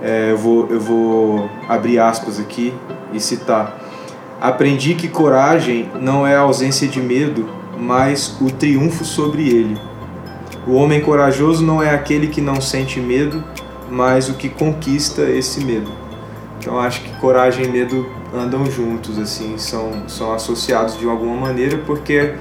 é, 0.02 0.32
eu, 0.32 0.38
vou, 0.38 0.68
eu 0.70 0.80
vou 0.80 1.50
abrir 1.68 2.00
aspas 2.00 2.40
aqui 2.40 2.74
e 3.18 3.22
citar. 3.22 3.80
Aprendi 4.40 4.94
que 4.94 5.08
coragem 5.08 5.90
não 6.00 6.26
é 6.26 6.36
a 6.36 6.42
ausência 6.42 6.88
de 6.88 7.02
medo, 7.02 7.50
mas 7.78 8.38
o 8.40 8.52
triunfo 8.52 9.04
sobre 9.04 9.50
ele. 9.50 9.78
O 10.68 10.74
homem 10.74 11.02
corajoso 11.02 11.66
não 11.66 11.82
é 11.82 11.90
aquele 11.90 12.28
que 12.28 12.42
não 12.42 12.62
sente 12.62 13.00
medo, 13.00 13.44
mas 13.90 14.30
o 14.30 14.34
que 14.34 14.50
conquista 14.50 15.24
esse 15.24 15.64
medo. 15.64 15.92
Então 16.60 16.80
acho 16.80 17.02
que 17.02 17.10
coragem 17.20 17.66
e 17.66 17.70
medo 17.70 18.06
andam 18.34 18.70
juntos, 18.70 19.18
assim, 19.18 19.58
são, 19.58 20.08
são 20.08 20.34
associados 20.34 21.00
de 21.00 21.08
alguma 21.08 21.36
maneira, 21.36 21.78
porque 21.86 22.36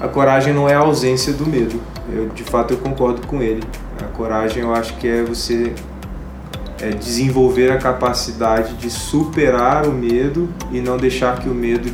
a 0.00 0.08
coragem 0.08 0.52
não 0.52 0.68
é 0.68 0.74
a 0.74 0.80
ausência 0.80 1.32
do 1.32 1.46
medo. 1.46 1.80
Eu, 2.12 2.28
de 2.28 2.42
fato, 2.42 2.74
eu 2.74 2.78
concordo 2.78 3.26
com 3.26 3.40
ele. 3.40 3.62
A 4.00 4.06
coragem, 4.06 4.62
eu 4.62 4.74
acho 4.74 4.96
que 4.96 5.06
é 5.06 5.22
você 5.22 5.72
é 6.82 6.90
desenvolver 6.90 7.70
a 7.70 7.78
capacidade 7.78 8.74
de 8.74 8.90
superar 8.90 9.86
o 9.86 9.92
medo 9.92 10.48
e 10.72 10.80
não 10.80 10.96
deixar 10.96 11.38
que 11.38 11.48
o 11.48 11.54
medo 11.54 11.88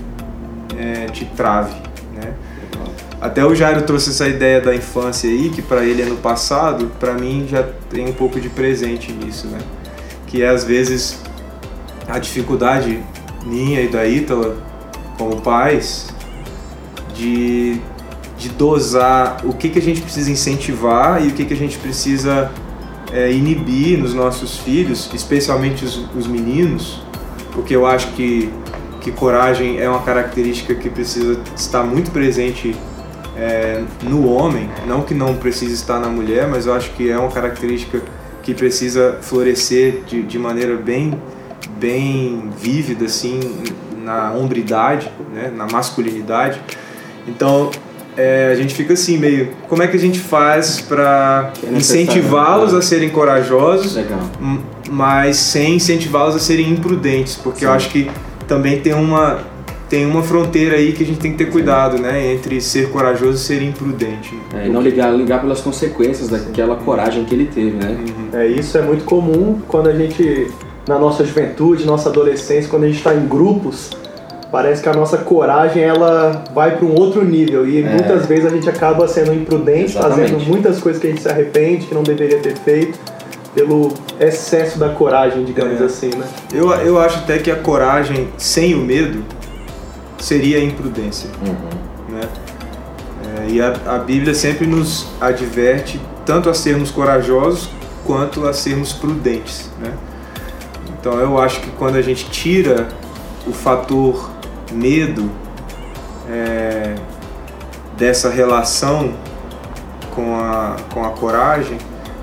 é, 0.79 1.05
te 1.07 1.27
trave, 1.27 1.77
né? 2.15 2.33
Até 3.21 3.45
o 3.45 3.55
Jairo 3.55 3.83
trouxe 3.83 4.11
essa 4.11 4.27
ideia 4.27 4.61
da 4.61 4.75
infância 4.75 5.29
aí, 5.29 5.51
que 5.51 5.61
para 5.61 5.85
ele 5.85 6.01
é 6.03 6.05
no 6.07 6.17
passado, 6.17 6.91
para 6.99 7.13
mim 7.13 7.47
já 7.51 7.65
tem 7.91 8.09
um 8.09 8.13
pouco 8.13 8.41
de 8.41 8.49
presente 8.49 9.13
nisso, 9.13 9.49
né? 9.49 9.59
Que 10.27 10.43
é 10.43 10.49
às 10.49 10.65
vezes 10.65 11.21
a 12.09 12.19
dificuldade 12.19 13.03
minha 13.45 13.83
e 13.83 13.89
da 13.89 14.07
Ítala 14.07 14.57
como 15.19 15.41
pais 15.41 16.09
de, 17.13 17.81
de 18.39 18.49
dosar 18.51 19.39
o 19.45 19.53
que, 19.53 19.69
que 19.69 19.79
a 19.81 19.83
gente 19.83 20.01
precisa 20.01 20.31
incentivar 20.31 21.23
e 21.23 21.29
o 21.29 21.33
que, 21.33 21.45
que 21.45 21.53
a 21.53 21.57
gente 21.57 21.77
precisa 21.77 22.51
é, 23.13 23.33
inibir 23.33 23.99
nos 23.99 24.15
nossos 24.15 24.57
filhos, 24.59 25.11
especialmente 25.15 25.85
os, 25.85 26.05
os 26.17 26.27
meninos, 26.27 27.03
porque 27.53 27.75
eu 27.75 27.87
acho 27.87 28.09
que, 28.13 28.53
que 29.01 29.11
coragem 29.11 29.79
é 29.79 29.89
uma 29.89 30.03
característica 30.03 30.75
que 30.75 30.89
precisa 30.89 31.41
estar 31.57 31.83
muito 31.83 32.11
presente 32.11 32.75
é, 33.37 33.83
no 34.03 34.29
homem, 34.29 34.69
não 34.87 35.03
que 35.03 35.15
não 35.15 35.37
precise 35.37 35.75
estar 35.75 35.99
na 35.99 36.09
mulher, 36.09 36.49
mas 36.49 36.67
eu 36.67 36.75
acho 36.75 36.91
que 36.91 37.09
é 37.09 37.19
uma 37.19 37.31
característica 37.31 38.03
que 38.43 38.53
precisa 38.55 39.19
florescer 39.23 40.03
de, 40.07 40.23
de 40.23 40.39
maneira 40.39 40.77
bem, 40.77 41.21
bem 41.79 42.51
vívida, 42.59 43.05
assim, 43.05 43.41
na 44.03 44.33
hombridade, 44.33 45.11
né, 45.33 45.53
na 45.55 45.67
masculinidade. 45.67 46.61
Então, 47.27 47.71
é, 48.19 48.51
a 48.53 48.55
gente 48.57 48.75
fica 48.75 48.95
assim 48.95 49.17
meio 49.17 49.51
como 49.69 49.81
é 49.83 49.87
que 49.87 49.97
a 49.97 50.01
gente 50.01 50.19
faz 50.19 50.81
para 50.81 51.53
É 51.65 51.73
incentivá-los 51.77 52.73
né? 52.73 52.79
a 52.81 52.83
serem 52.83 53.11
corajosos 53.11 53.95
Legal. 53.95 54.19
mas 54.91 55.37
sem 55.37 55.77
incentivá-los 55.77 56.35
a 56.35 56.39
serem 56.41 56.69
imprudentes 56.71 57.37
porque 57.37 57.65
eu 57.65 57.71
Sim. 57.71 57.77
acho 57.77 57.89
que 57.91 58.11
também 58.49 58.81
tem 58.81 58.93
uma 58.93 59.39
tem 59.89 60.05
uma 60.05 60.23
fronteira 60.23 60.77
aí 60.77 60.93
que 60.93 61.03
a 61.03 61.07
gente 61.07 61.19
tem 61.19 61.31
que 61.33 61.39
ter 61.39 61.51
cuidado 61.51 61.97
né 61.99 62.33
entre 62.35 62.61
ser 62.61 62.91
corajoso 62.91 63.37
e 63.37 63.39
ser 63.39 63.63
imprudente 63.63 64.35
É, 64.55 64.67
e 64.67 64.69
não 64.69 64.83
ligar, 64.83 65.11
ligar 65.15 65.41
pelas 65.41 65.61
consequências 65.61 66.29
daquela 66.29 66.77
coragem 66.77 67.25
que 67.25 67.35
ele 67.35 67.47
teve, 67.47 67.71
né? 67.71 67.97
É, 68.33 68.47
isso 68.47 68.77
é 68.77 68.83
muito 68.83 69.05
comum 69.05 69.61
quando 69.69 69.89
a 69.89 69.95
gente, 69.95 70.49
na 70.87 70.99
nossa 70.99 71.25
juventude, 71.25 71.87
nossa 71.87 72.09
adolescência, 72.11 72.69
quando 72.69 72.85
a 72.85 72.87
gente 72.89 72.99
está 72.99 73.15
em 73.15 73.27
grupos, 73.27 73.91
parece 74.51 74.83
que 74.83 74.89
a 74.89 74.95
nossa 74.95 75.19
coragem 75.19 75.83
ela 75.83 76.43
vai 76.55 76.77
para 76.77 76.87
um 76.87 76.95
outro 76.95 77.25
nível 77.25 77.67
e 77.69 77.83
É. 77.83 77.89
muitas 77.89 78.27
vezes 78.27 78.47
a 78.47 78.51
gente 78.51 78.69
acaba 78.69 79.07
sendo 79.07 79.33
imprudente, 79.35 79.97
Exatamente. 79.97 80.33
fazendo 80.33 80.49
muitas 80.49 80.79
coisas 80.81 81.01
que 81.01 81.07
a 81.07 81.11
gente 81.11 81.23
se 81.23 81.29
arrepende, 81.29 81.87
que 81.87 81.95
não 81.95 82.03
deveria 82.03 82.39
ter 82.39 82.57
feito, 82.57 82.99
pelo 83.55 83.93
excesso 84.21 84.79
da 84.79 84.91
coragem, 84.91 85.45
digamos 85.45 85.81
É. 85.81 85.85
assim, 85.85 86.11
né? 86.11 86.25
eu, 86.55 86.71
eu 86.73 86.99
acho 86.99 87.19
até 87.19 87.39
que 87.39 87.51
a 87.51 87.57
coragem 87.57 88.29
sem 88.39 88.75
o 88.75 88.79
medo 88.79 89.23
seria 90.19 90.59
a 90.59 90.61
imprudência 90.63 91.31
né? 92.09 92.21
É, 93.47 93.51
e 93.51 93.61
a, 93.61 93.75
a 93.87 93.99
Bíblia 93.99 94.35
sempre 94.35 94.67
nos 94.67 95.07
adverte 95.21 96.01
tanto 96.25 96.49
a 96.49 96.55
sermos 96.55 96.91
corajosos 96.91 97.69
quanto 98.07 98.47
a 98.47 98.53
sermos 98.53 98.93
prudentes, 98.93 99.71
né? 99.81 99.93
Então 100.99 101.19
eu 101.21 101.39
acho 101.39 101.61
que 101.61 101.71
quando 101.73 101.97
a 101.97 102.03
gente 102.03 102.29
tira 102.31 102.89
o 103.47 103.53
fator 103.53 104.31
medo 104.73 105.31
é, 106.31 106.95
dessa 107.97 108.29
relação 108.31 109.13
com 110.15 110.37
a, 110.37 110.77
com 110.93 111.05
a 111.05 111.11
coragem, 111.11 111.79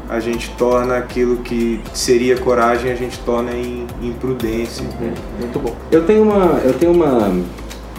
a 0.10 0.20
gente 0.20 0.50
torna 0.52 0.98
aquilo 0.98 1.38
que 1.38 1.82
seria 1.94 2.38
coragem, 2.38 2.92
a 2.92 2.96
gente 2.96 3.18
torna 3.20 3.52
em 3.52 3.88
imprudência. 4.02 4.86
Muito 5.40 5.60
bom. 5.60 5.74
Eu 5.92 6.06
tenho 6.06 6.24
uma, 6.24 6.60
eu 6.64 6.74
tenho 6.74 6.92
uma, 6.92 7.32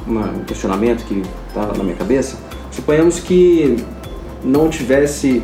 uma- 0.06 0.26
um 0.30 0.44
questionamento 0.44 1.04
que 1.04 1.22
está 1.48 1.66
na 1.76 1.82
minha 1.82 1.96
cabeça. 1.96 2.36
Suponhamos 2.70 3.18
que 3.18 3.76
não 4.44 4.68
tivesse 4.68 5.42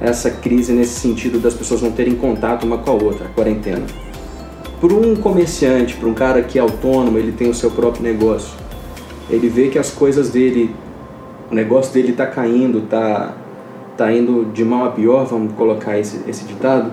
essa 0.00 0.30
crise 0.30 0.72
nesse 0.72 1.00
sentido 1.00 1.38
das 1.40 1.54
pessoas 1.54 1.80
não 1.82 1.90
terem 1.90 2.14
contato 2.14 2.64
uma 2.64 2.78
com 2.78 2.90
a 2.90 2.94
outra, 2.94 3.26
a 3.26 3.28
quarentena. 3.30 3.82
Para 4.80 4.92
um 4.92 5.16
comerciante, 5.16 5.96
para 5.96 6.06
um 6.06 6.12
cara 6.12 6.42
que 6.42 6.58
é 6.58 6.60
autônomo, 6.60 7.16
ele 7.16 7.32
tem 7.32 7.48
o 7.48 7.54
seu 7.54 7.70
próprio 7.70 8.02
negócio. 8.02 8.54
Ele 9.30 9.48
vê 9.48 9.68
que 9.68 9.78
as 9.78 9.90
coisas 9.90 10.28
dele, 10.28 10.74
o 11.50 11.54
negócio 11.54 11.94
dele 11.94 12.10
está 12.10 12.26
caindo, 12.26 12.80
está 12.80 13.32
tá 13.96 14.12
indo 14.12 14.44
de 14.52 14.62
mal 14.64 14.84
a 14.84 14.90
pior, 14.90 15.24
vamos 15.24 15.54
colocar 15.54 15.98
esse, 15.98 16.20
esse 16.28 16.44
ditado. 16.44 16.92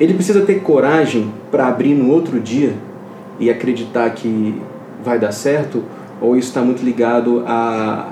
Ele 0.00 0.12
precisa 0.14 0.40
ter 0.40 0.56
coragem 0.56 1.32
para 1.52 1.68
abrir 1.68 1.94
no 1.94 2.10
outro 2.10 2.40
dia 2.40 2.74
e 3.38 3.48
acreditar 3.48 4.10
que 4.10 4.60
vai 5.04 5.20
dar 5.20 5.30
certo, 5.30 5.84
ou 6.20 6.36
isso 6.36 6.48
está 6.48 6.62
muito 6.62 6.84
ligado 6.84 7.44
à, 7.46 8.08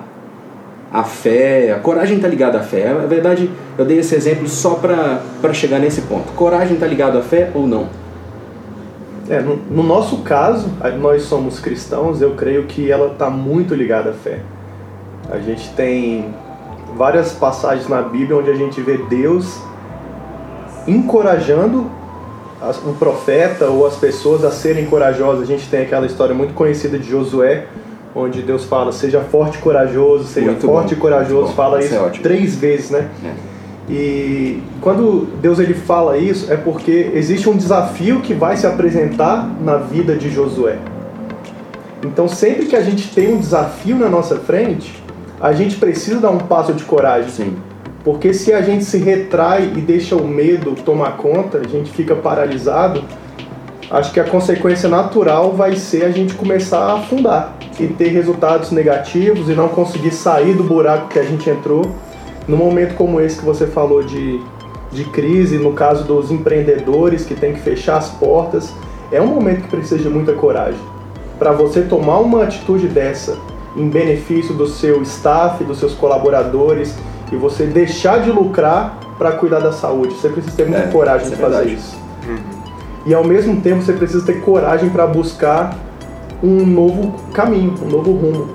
à 0.92 1.02
fé? 1.02 1.72
A 1.72 1.80
coragem 1.80 2.16
está 2.16 2.28
ligada 2.28 2.60
à 2.60 2.62
fé. 2.62 2.94
Na 2.94 3.06
verdade, 3.06 3.50
eu 3.76 3.84
dei 3.84 3.98
esse 3.98 4.14
exemplo 4.14 4.46
só 4.46 4.76
para 4.76 5.52
chegar 5.52 5.80
nesse 5.80 6.02
ponto. 6.02 6.32
Coragem 6.34 6.74
está 6.74 6.86
ligado 6.86 7.18
à 7.18 7.22
fé 7.22 7.50
ou 7.52 7.66
não? 7.66 8.03
É, 9.28 9.40
no, 9.40 9.56
no 9.56 9.82
nosso 9.82 10.18
caso, 10.18 10.68
nós 11.00 11.22
somos 11.22 11.58
cristãos, 11.58 12.20
eu 12.20 12.32
creio 12.32 12.64
que 12.64 12.90
ela 12.90 13.12
está 13.12 13.30
muito 13.30 13.74
ligada 13.74 14.10
à 14.10 14.12
fé. 14.12 14.40
A 15.30 15.38
gente 15.38 15.70
tem 15.70 16.34
várias 16.96 17.32
passagens 17.32 17.88
na 17.88 18.02
Bíblia 18.02 18.36
onde 18.36 18.50
a 18.50 18.54
gente 18.54 18.80
vê 18.80 18.98
Deus 18.98 19.60
encorajando 20.86 21.90
o 22.86 22.92
profeta 22.94 23.66
ou 23.66 23.86
as 23.86 23.96
pessoas 23.96 24.44
a 24.44 24.50
serem 24.50 24.86
corajosas. 24.86 25.42
A 25.42 25.46
gente 25.46 25.68
tem 25.68 25.82
aquela 25.82 26.06
história 26.06 26.34
muito 26.34 26.54
conhecida 26.54 26.98
de 26.98 27.08
Josué, 27.08 27.66
onde 28.14 28.42
Deus 28.42 28.64
fala: 28.64 28.92
seja 28.92 29.20
forte 29.20 29.58
e 29.58 29.60
corajoso, 29.60 30.24
seja 30.24 30.50
Muito 30.50 30.66
forte 30.66 30.94
bom, 30.94 30.98
e 30.98 31.00
corajoso. 31.00 31.52
Fala 31.54 31.80
Isso 31.80 31.94
isso 31.94 32.04
é 32.04 32.10
três 32.22 32.54
vezes, 32.54 32.90
né? 32.90 33.08
É. 33.24 33.53
E 33.88 34.62
quando 34.80 35.28
Deus 35.42 35.58
ele 35.58 35.74
fala 35.74 36.16
isso 36.16 36.50
é 36.52 36.56
porque 36.56 37.10
existe 37.14 37.48
um 37.48 37.56
desafio 37.56 38.20
que 38.20 38.32
vai 38.32 38.56
se 38.56 38.66
apresentar 38.66 39.48
na 39.60 39.76
vida 39.76 40.16
de 40.16 40.30
Josué. 40.30 40.78
Então 42.02 42.28
sempre 42.28 42.66
que 42.66 42.76
a 42.76 42.82
gente 42.82 43.14
tem 43.14 43.34
um 43.34 43.38
desafio 43.38 43.96
na 43.96 44.08
nossa 44.08 44.36
frente, 44.36 45.02
a 45.40 45.52
gente 45.52 45.76
precisa 45.76 46.20
dar 46.20 46.30
um 46.30 46.38
passo 46.38 46.72
de 46.72 46.84
coragem. 46.84 47.30
Sim. 47.30 47.56
Porque 48.02 48.34
se 48.34 48.52
a 48.52 48.60
gente 48.60 48.84
se 48.84 48.98
retrai 48.98 49.72
e 49.76 49.80
deixa 49.80 50.14
o 50.14 50.26
medo 50.26 50.74
tomar 50.84 51.16
conta, 51.16 51.58
a 51.58 51.66
gente 51.66 51.90
fica 51.90 52.14
paralisado, 52.14 53.02
acho 53.90 54.12
que 54.12 54.20
a 54.20 54.24
consequência 54.24 54.90
natural 54.90 55.52
vai 55.52 55.74
ser 55.76 56.04
a 56.04 56.10
gente 56.10 56.34
começar 56.34 56.80
a 56.80 56.94
afundar 56.98 57.56
e 57.80 57.86
ter 57.86 58.08
resultados 58.08 58.70
negativos 58.70 59.48
e 59.48 59.54
não 59.54 59.68
conseguir 59.68 60.10
sair 60.10 60.52
do 60.52 60.62
buraco 60.62 61.08
que 61.08 61.18
a 61.18 61.22
gente 61.22 61.48
entrou. 61.48 61.90
Num 62.46 62.56
momento 62.56 62.94
como 62.94 63.20
esse 63.20 63.38
que 63.38 63.44
você 63.44 63.66
falou 63.66 64.02
de, 64.02 64.40
de 64.92 65.04
crise, 65.04 65.58
no 65.58 65.72
caso 65.72 66.04
dos 66.04 66.30
empreendedores 66.30 67.24
que 67.24 67.34
tem 67.34 67.54
que 67.54 67.60
fechar 67.60 67.96
as 67.96 68.10
portas, 68.10 68.72
é 69.10 69.20
um 69.20 69.26
momento 69.26 69.62
que 69.62 69.68
precisa 69.68 69.98
de 69.98 70.08
muita 70.08 70.32
coragem. 70.32 70.80
Para 71.38 71.52
você 71.52 71.82
tomar 71.82 72.18
uma 72.18 72.44
atitude 72.44 72.86
dessa 72.88 73.36
em 73.76 73.88
benefício 73.88 74.54
do 74.54 74.66
seu 74.68 75.02
staff, 75.02 75.64
dos 75.64 75.78
seus 75.78 75.94
colaboradores 75.94 76.94
e 77.32 77.36
você 77.36 77.64
deixar 77.64 78.20
de 78.20 78.30
lucrar 78.30 78.98
para 79.18 79.32
cuidar 79.32 79.60
da 79.60 79.72
saúde, 79.72 80.14
você 80.14 80.28
precisa 80.28 80.54
ter 80.56 80.64
muita 80.66 80.84
É, 80.84 80.88
coragem 80.88 81.28
de 81.28 81.34
é 81.34 81.36
fazer 81.36 81.56
verdade. 81.56 81.74
isso. 81.74 81.96
E 83.06 83.12
ao 83.14 83.24
mesmo 83.24 83.60
tempo 83.60 83.82
você 83.82 83.92
precisa 83.92 84.24
ter 84.24 84.40
coragem 84.40 84.88
para 84.90 85.06
buscar 85.06 85.76
um 86.42 86.64
novo 86.64 87.14
caminho, 87.32 87.74
um 87.82 87.88
novo 87.88 88.12
rumo. 88.12 88.46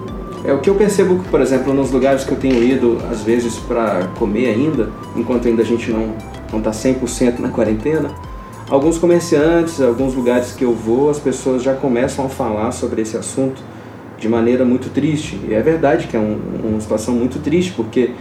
É 0.46 0.54
o 0.54 0.60
que 0.60 0.70
eu 0.70 0.76
percebo, 0.76 1.20
que, 1.20 1.30
por 1.30 1.42
exemplo, 1.42 1.74
nos 1.74 1.92
lugares 1.92 2.24
que 2.24 2.32
eu 2.32 2.38
tenho 2.38 2.64
ido, 2.64 2.98
às 3.12 3.22
vezes, 3.22 3.58
para 3.58 4.08
comer 4.18 4.48
ainda, 4.48 4.90
enquanto 5.16 5.48
ainda 5.48 5.62
a 5.62 5.66
gente 5.66 5.92
não 5.92 6.14
não 6.52 6.58
está 6.58 6.72
100% 6.72 7.38
na 7.38 7.50
quarentena, 7.50 8.10
alguns 8.72 8.98
comerciantes, 8.98 9.80
alguns 9.80 10.16
lugares 10.16 10.52
que 10.54 10.66
eu 10.66 10.74
vou, 10.74 11.12
as 11.12 11.20
pessoas 11.20 11.62
já 11.62 11.76
começam 11.76 12.26
a 12.26 12.30
falar 12.30 12.72
sobre 12.72 13.04
esse 13.04 13.16
assunto 13.16 13.62
de 14.18 14.28
maneira 14.28 14.66
muito 14.66 14.90
triste. 14.90 15.40
E 15.48 15.54
é 15.54 15.62
verdade 15.62 16.08
que 16.08 16.18
é 16.18 16.20
um- 16.20 16.40
uma 16.64 16.82
situação 16.82 17.14
muito 17.14 17.38
triste, 17.38 17.72
porque 17.74 18.12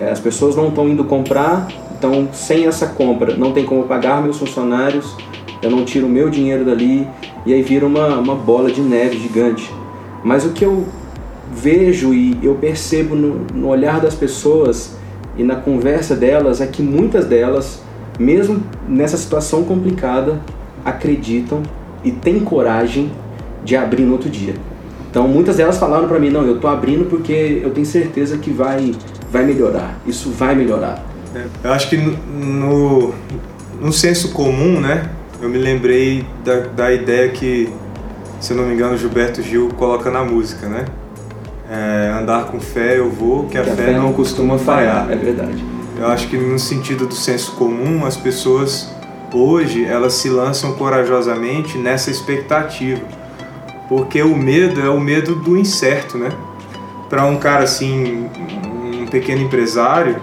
é, 0.00 0.10
as 0.10 0.18
pessoas 0.18 0.56
não 0.56 0.66
estão 0.68 0.88
indo 0.88 1.04
comprar, 1.04 1.68
então 1.96 2.28
sem 2.32 2.66
essa 2.66 2.88
compra 2.88 3.36
não 3.36 3.52
tem 3.52 3.64
como 3.64 3.84
pagar 3.84 4.20
meus 4.20 4.36
funcionários, 4.36 5.14
eu 5.62 5.70
não 5.70 5.84
tiro 5.84 6.06
o 6.06 6.10
meu 6.10 6.28
dinheiro 6.28 6.64
dali, 6.64 7.06
e 7.46 7.54
aí 7.54 7.62
vira 7.62 7.86
uma, 7.86 8.18
uma 8.18 8.34
bola 8.34 8.70
de 8.70 8.80
neve 8.80 9.16
gigante. 9.18 9.72
Mas 10.24 10.44
o 10.44 10.50
que 10.50 10.64
eu 10.64 10.84
vejo 11.54 12.12
e 12.12 12.38
eu 12.42 12.54
percebo 12.54 13.14
no, 13.14 13.46
no 13.54 13.68
olhar 13.68 14.00
das 14.00 14.14
pessoas 14.14 14.96
e 15.36 15.42
na 15.42 15.56
conversa 15.56 16.14
delas 16.14 16.60
é 16.60 16.66
que 16.66 16.82
muitas 16.82 17.26
delas 17.26 17.86
mesmo 18.18 18.62
nessa 18.88 19.16
situação 19.16 19.64
complicada, 19.64 20.40
acreditam 20.84 21.62
e 22.04 22.10
têm 22.10 22.40
coragem 22.40 23.10
de 23.64 23.76
abrir 23.76 24.02
no 24.02 24.12
outro 24.12 24.30
dia. 24.30 24.54
Então 25.10 25.26
muitas 25.26 25.56
delas 25.56 25.78
falaram 25.78 26.08
para 26.08 26.18
mim, 26.18 26.30
não, 26.30 26.42
eu 26.44 26.60
tô 26.60 26.68
abrindo 26.68 27.08
porque 27.08 27.60
eu 27.62 27.70
tenho 27.70 27.86
certeza 27.86 28.38
que 28.38 28.50
vai, 28.50 28.94
vai 29.30 29.44
melhorar, 29.44 29.98
isso 30.06 30.30
vai 30.30 30.54
melhorar. 30.54 31.04
É, 31.34 31.44
eu 31.64 31.72
acho 31.72 31.88
que 31.88 31.96
no, 31.96 32.16
no, 32.28 33.14
no 33.80 33.92
senso 33.92 34.32
comum, 34.32 34.80
né, 34.80 35.10
eu 35.40 35.48
me 35.48 35.58
lembrei 35.58 36.24
da, 36.44 36.60
da 36.60 36.92
ideia 36.92 37.28
que, 37.30 37.68
se 38.40 38.52
eu 38.52 38.56
não 38.56 38.66
me 38.66 38.74
engano, 38.74 38.96
Gilberto 38.96 39.42
Gil 39.42 39.68
coloca 39.76 40.10
na 40.10 40.24
música, 40.24 40.68
né? 40.68 40.84
É, 41.68 42.12
andar 42.20 42.44
com 42.44 42.60
fé 42.60 42.98
eu 42.98 43.10
vou, 43.10 43.44
que 43.46 43.58
a, 43.58 43.62
Que 43.62 43.70
fé, 43.70 43.92
não 43.92 44.12
costuma 44.12 44.56
falhar. 44.58 45.10
É 45.10 45.16
verdade. 45.16 45.64
Eu 45.98 46.06
acho 46.08 46.28
que 46.28 46.36
no 46.36 46.58
sentido 46.58 47.06
do 47.06 47.14
senso 47.14 47.52
comum, 47.52 48.04
as 48.06 48.16
pessoas 48.16 48.94
hoje 49.32 49.84
elas 49.84 50.12
se 50.14 50.28
lançam 50.28 50.72
corajosamente 50.74 51.76
nessa 51.78 52.10
expectativa. 52.10 53.00
Porque 53.88 54.22
o 54.22 54.36
medo 54.36 54.80
é 54.80 54.88
o 54.88 55.00
medo 55.00 55.34
do 55.34 55.56
incerto, 55.56 56.16
né? 56.18 56.28
Para 57.08 57.24
um 57.24 57.36
cara 57.36 57.64
assim, 57.64 58.28
um 59.02 59.06
pequeno 59.06 59.42
empresário, 59.42 60.16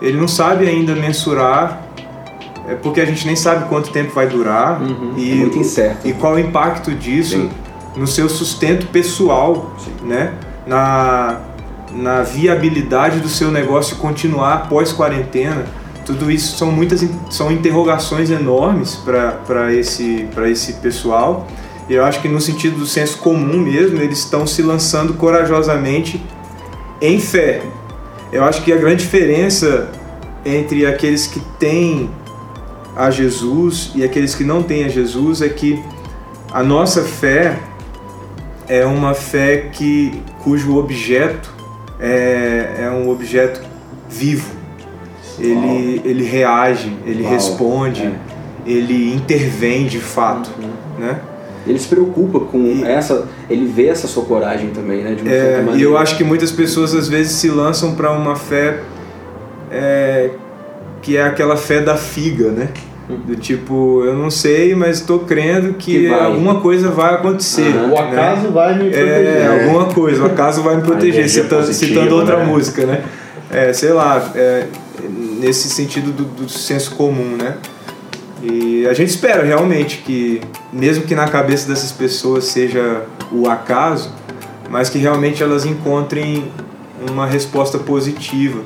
ele 0.00 0.16
não 0.18 0.28
sabe 0.28 0.66
ainda 0.66 0.94
mensurar, 0.94 1.82
é 2.68 2.74
porque 2.74 3.00
a 3.00 3.04
gente 3.04 3.26
nem 3.26 3.36
sabe 3.36 3.68
quanto 3.68 3.90
tempo 3.90 4.12
vai 4.14 4.26
durar 4.26 4.80
Uhum, 4.80 5.12
e, 5.16 5.32
é 5.32 5.34
muito 5.34 5.58
incerto. 5.58 6.06
e 6.08 6.12
qual 6.12 6.34
o 6.34 6.38
impacto 6.38 6.90
disso 6.92 7.36
Sim. 7.36 7.50
no 7.96 8.06
seu 8.06 8.28
sustento 8.28 8.86
pessoal, 8.86 9.72
né? 10.02 10.32
Na, 10.66 11.40
na 11.90 12.22
viabilidade 12.22 13.20
do 13.20 13.28
seu 13.28 13.50
negócio 13.50 13.96
continuar 13.96 14.54
após 14.54 14.92
quarentena. 14.92 15.64
Tudo 16.06 16.30
isso 16.30 16.56
são 16.56 16.70
muitas 16.70 17.04
são 17.30 17.50
interrogações 17.50 18.30
enormes 18.30 18.96
para 18.96 19.72
esse, 19.72 20.28
esse 20.46 20.74
pessoal. 20.74 21.46
E 21.88 21.94
eu 21.94 22.04
acho 22.04 22.20
que 22.20 22.28
no 22.28 22.40
sentido 22.40 22.78
do 22.78 22.86
senso 22.86 23.18
comum 23.18 23.58
mesmo, 23.58 24.00
eles 24.00 24.18
estão 24.18 24.46
se 24.46 24.62
lançando 24.62 25.14
corajosamente 25.14 26.22
em 27.00 27.18
fé. 27.18 27.62
Eu 28.32 28.44
acho 28.44 28.62
que 28.62 28.72
a 28.72 28.76
grande 28.76 29.02
diferença 29.02 29.90
entre 30.44 30.86
aqueles 30.86 31.26
que 31.26 31.40
têm 31.58 32.10
a 32.96 33.10
Jesus 33.10 33.90
e 33.94 34.04
aqueles 34.04 34.34
que 34.34 34.44
não 34.44 34.62
têm 34.62 34.84
a 34.84 34.88
Jesus 34.88 35.42
é 35.42 35.48
que 35.48 35.82
a 36.52 36.62
nossa 36.62 37.02
fé 37.02 37.58
é 38.80 38.86
uma 38.86 39.12
fé 39.14 39.68
que 39.72 40.22
cujo 40.42 40.76
objeto 40.78 41.52
é, 42.00 42.76
é 42.84 42.90
um 42.90 43.10
objeto 43.10 43.60
vivo. 44.08 44.50
Ele, 45.38 46.00
ele 46.04 46.24
reage, 46.24 46.96
ele 47.06 47.22
Uau. 47.22 47.32
responde, 47.32 48.02
É. 48.02 48.12
ele 48.66 49.12
intervém 49.14 49.86
de 49.86 49.98
fato, 49.98 50.50
né? 50.98 51.18
Ele 51.66 51.78
se 51.78 51.86
preocupa 51.88 52.40
com 52.40 52.58
E- 52.58 52.82
essa, 52.84 53.28
ele 53.48 53.66
vê 53.66 53.86
essa 53.88 54.06
sua 54.08 54.24
coragem 54.24 54.70
também, 54.70 55.02
né? 55.02 55.14
De 55.14 55.22
uma 55.22 55.32
É, 55.32 55.40
certa 55.40 55.60
e 55.60 55.64
maneira. 55.64 55.82
eu 55.88 55.96
acho 55.96 56.16
que 56.16 56.24
muitas 56.24 56.50
pessoas 56.50 56.94
às 56.94 57.08
vezes 57.08 57.32
se 57.32 57.48
lançam 57.48 57.94
para 57.94 58.10
uma 58.10 58.34
fé 58.36 58.80
é, 59.70 60.30
que 61.00 61.16
é 61.16 61.22
aquela 61.24 61.56
fé 61.56 61.80
da 61.80 61.96
figa, 61.96 62.50
né? 62.50 62.68
Do 63.08 63.36
tipo, 63.36 64.04
eu 64.04 64.14
não 64.14 64.30
sei, 64.30 64.74
mas 64.74 64.98
estou 64.98 65.20
crendo 65.20 65.74
que, 65.74 66.06
Que 66.06 66.14
alguma 66.14 66.60
coisa 66.60 66.88
vai 66.90 67.14
acontecer. 67.14 67.74
O 67.90 67.98
acaso 67.98 68.42
né? 68.42 68.50
vai 68.52 68.74
me 68.74 68.90
proteger. 68.90 69.26
É, 69.26 69.64
alguma 69.64 69.86
coisa, 69.86 70.22
o 70.22 70.26
acaso 70.26 70.62
vai 70.62 70.76
me 70.76 70.82
proteger, 70.82 71.28
citando, 71.28 71.66
positiva, 71.66 72.00
citando 72.00 72.16
outra 72.16 72.38
né? 72.38 72.44
música, 72.44 72.86
né? 72.86 73.04
É, 73.50 73.72
sei 73.72 73.92
lá, 73.92 74.32
é, 74.34 74.66
nesse 75.40 75.68
sentido 75.68 76.12
do, 76.12 76.24
do 76.24 76.48
senso 76.48 76.94
comum, 76.94 77.36
né? 77.36 77.56
E 78.42 78.86
a 78.86 78.94
gente 78.94 79.10
espera 79.10 79.44
realmente 79.44 79.98
que, 79.98 80.40
mesmo 80.72 81.04
que 81.04 81.14
na 81.14 81.28
cabeça 81.28 81.68
dessas 81.68 81.92
pessoas 81.92 82.44
seja 82.44 83.02
o 83.30 83.48
acaso, 83.48 84.12
mas 84.70 84.88
que 84.88 84.98
realmente 84.98 85.42
elas 85.42 85.64
encontrem 85.64 86.50
uma 87.10 87.26
resposta 87.26 87.78
positiva, 87.78 88.60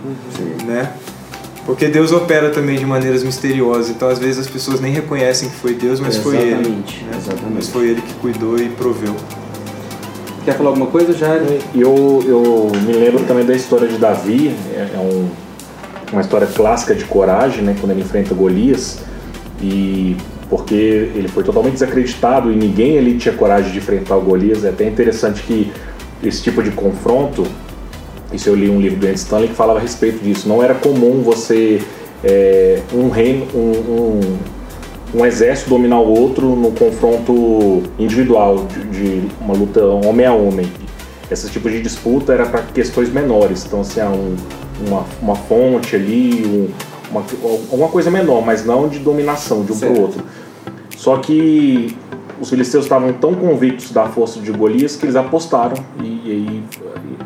né? 0.64 0.92
Porque 1.66 1.88
Deus 1.88 2.12
opera 2.12 2.48
também 2.50 2.78
de 2.78 2.86
maneiras 2.86 3.24
misteriosas, 3.24 3.90
então 3.90 4.08
às 4.08 4.18
vezes 4.20 4.38
as 4.38 4.46
pessoas 4.46 4.80
nem 4.80 4.92
reconhecem 4.92 5.48
que 5.50 5.56
foi 5.56 5.74
Deus, 5.74 5.98
mas 5.98 6.16
foi 6.16 6.36
Ele. 6.36 6.52
Exatamente, 6.52 7.02
né? 7.04 7.10
exatamente. 7.16 7.54
Mas 7.54 7.68
foi 7.68 7.88
Ele 7.88 8.00
que 8.02 8.14
cuidou 8.14 8.56
e 8.56 8.68
proveu. 8.68 9.14
Quer 10.44 10.56
falar 10.56 10.68
alguma 10.70 10.86
coisa, 10.86 11.12
Jair? 11.12 11.42
E 11.74 11.80
eu, 11.80 12.22
eu 12.24 12.70
me 12.86 12.92
lembro 12.92 13.24
também 13.24 13.44
da 13.44 13.52
história 13.52 13.88
de 13.88 13.98
Davi, 13.98 14.54
é, 14.72 14.90
é 14.94 14.98
um- 14.98 15.28
uma 16.12 16.20
história 16.20 16.46
clássica 16.46 16.94
de 16.94 17.04
coragem, 17.04 17.64
né, 17.64 17.74
quando 17.80 17.90
ele 17.90 18.02
enfrenta 18.02 18.32
Golias, 18.32 19.00
e 19.60 20.16
porque 20.48 21.10
ele 21.16 21.26
foi 21.26 21.42
totalmente 21.42 21.72
desacreditado 21.72 22.52
e 22.52 22.54
ninguém 22.54 22.96
ali 22.96 23.16
tinha 23.18 23.34
coragem 23.34 23.72
de 23.72 23.78
enfrentar 23.78 24.14
o 24.16 24.20
Golias. 24.20 24.64
É 24.64 24.68
até 24.68 24.86
interessante 24.86 25.42
que 25.42 25.72
esse 26.22 26.40
tipo 26.44 26.62
de 26.62 26.70
confronto, 26.70 27.44
isso 28.32 28.48
eu 28.48 28.54
li 28.54 28.68
um 28.68 28.80
livro 28.80 28.98
do 28.98 29.06
Andy 29.06 29.18
Stanley 29.18 29.48
que 29.48 29.54
falava 29.54 29.78
a 29.78 29.82
respeito 29.82 30.22
disso, 30.22 30.48
não 30.48 30.62
era 30.62 30.74
comum 30.74 31.22
você, 31.22 31.80
é, 32.24 32.80
um 32.92 33.08
reino, 33.08 33.46
um- 33.54 34.20
um, 35.14 35.20
um 35.20 35.24
exército 35.26 35.70
dominar 35.70 36.00
o 36.00 36.08
outro 36.08 36.56
no 36.56 36.72
confronto 36.72 37.82
individual, 37.98 38.66
de, 38.66 38.84
de 38.84 39.28
uma 39.40 39.54
luta 39.54 39.84
homem 39.84 40.26
a 40.26 40.32
homem. 40.32 40.66
Esse 41.30 41.48
tipo 41.50 41.68
de 41.70 41.80
disputa 41.82 42.32
era 42.32 42.46
para 42.46 42.62
questões 42.62 43.08
menores, 43.12 43.64
então 43.64 43.80
assim, 43.80 44.00
há 44.00 44.08
um- 44.10 44.36
uma, 44.86 45.04
uma 45.22 45.34
fonte 45.34 45.96
ali, 45.96 46.44
um- 46.46 46.68
uma, 47.10 47.24
alguma 47.70 47.88
coisa 47.88 48.10
menor, 48.10 48.44
mas 48.44 48.64
não 48.64 48.88
de 48.88 48.98
dominação 48.98 49.62
de 49.64 49.72
um 49.72 49.78
para 49.78 49.88
o 49.88 50.00
outro. 50.00 50.22
Só 50.96 51.18
que 51.18 51.96
os 52.40 52.50
filisteus 52.50 52.84
estavam 52.84 53.12
tão 53.14 53.34
convictos 53.34 53.90
da 53.90 54.06
força 54.06 54.40
de 54.40 54.50
Golias 54.52 54.96
que 54.96 55.04
eles 55.06 55.16
apostaram 55.16 55.76
e, 56.02 56.04
e 56.04 56.62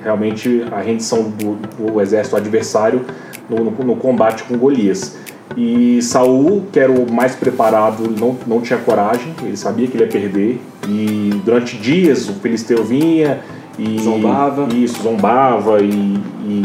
realmente 0.03 0.65
a 0.71 0.81
rendição 0.81 1.25
do, 1.31 1.57
do 1.77 2.01
exército 2.01 2.37
adversário 2.37 3.03
no, 3.49 3.65
no- 3.65 3.85
no 3.85 3.97
combate 3.97 4.43
com 4.45 4.57
Golias. 4.57 5.17
E 5.57 6.01
Saul, 6.01 6.63
que 6.73 6.79
era 6.79 6.93
o 6.93 7.11
mais 7.13 7.35
preparado, 7.35 8.05
não, 8.19 8.37
não 8.47 8.61
tinha 8.61 8.79
coragem, 8.79 9.35
ele 9.43 9.57
sabia 9.57 9.89
que 9.89 9.97
ele 9.97 10.05
ia 10.05 10.11
perder. 10.11 10.61
E 10.89 11.31
durante 11.45 11.77
dias 11.77 12.29
o 12.29 12.35
filisteu 12.35 12.85
vinha 12.85 13.41
e 13.79 13.99
Zombava. 14.01 14.69
isso 14.75 15.03
zombava 15.03 15.81
e, 15.83 15.89
e, 15.91 16.63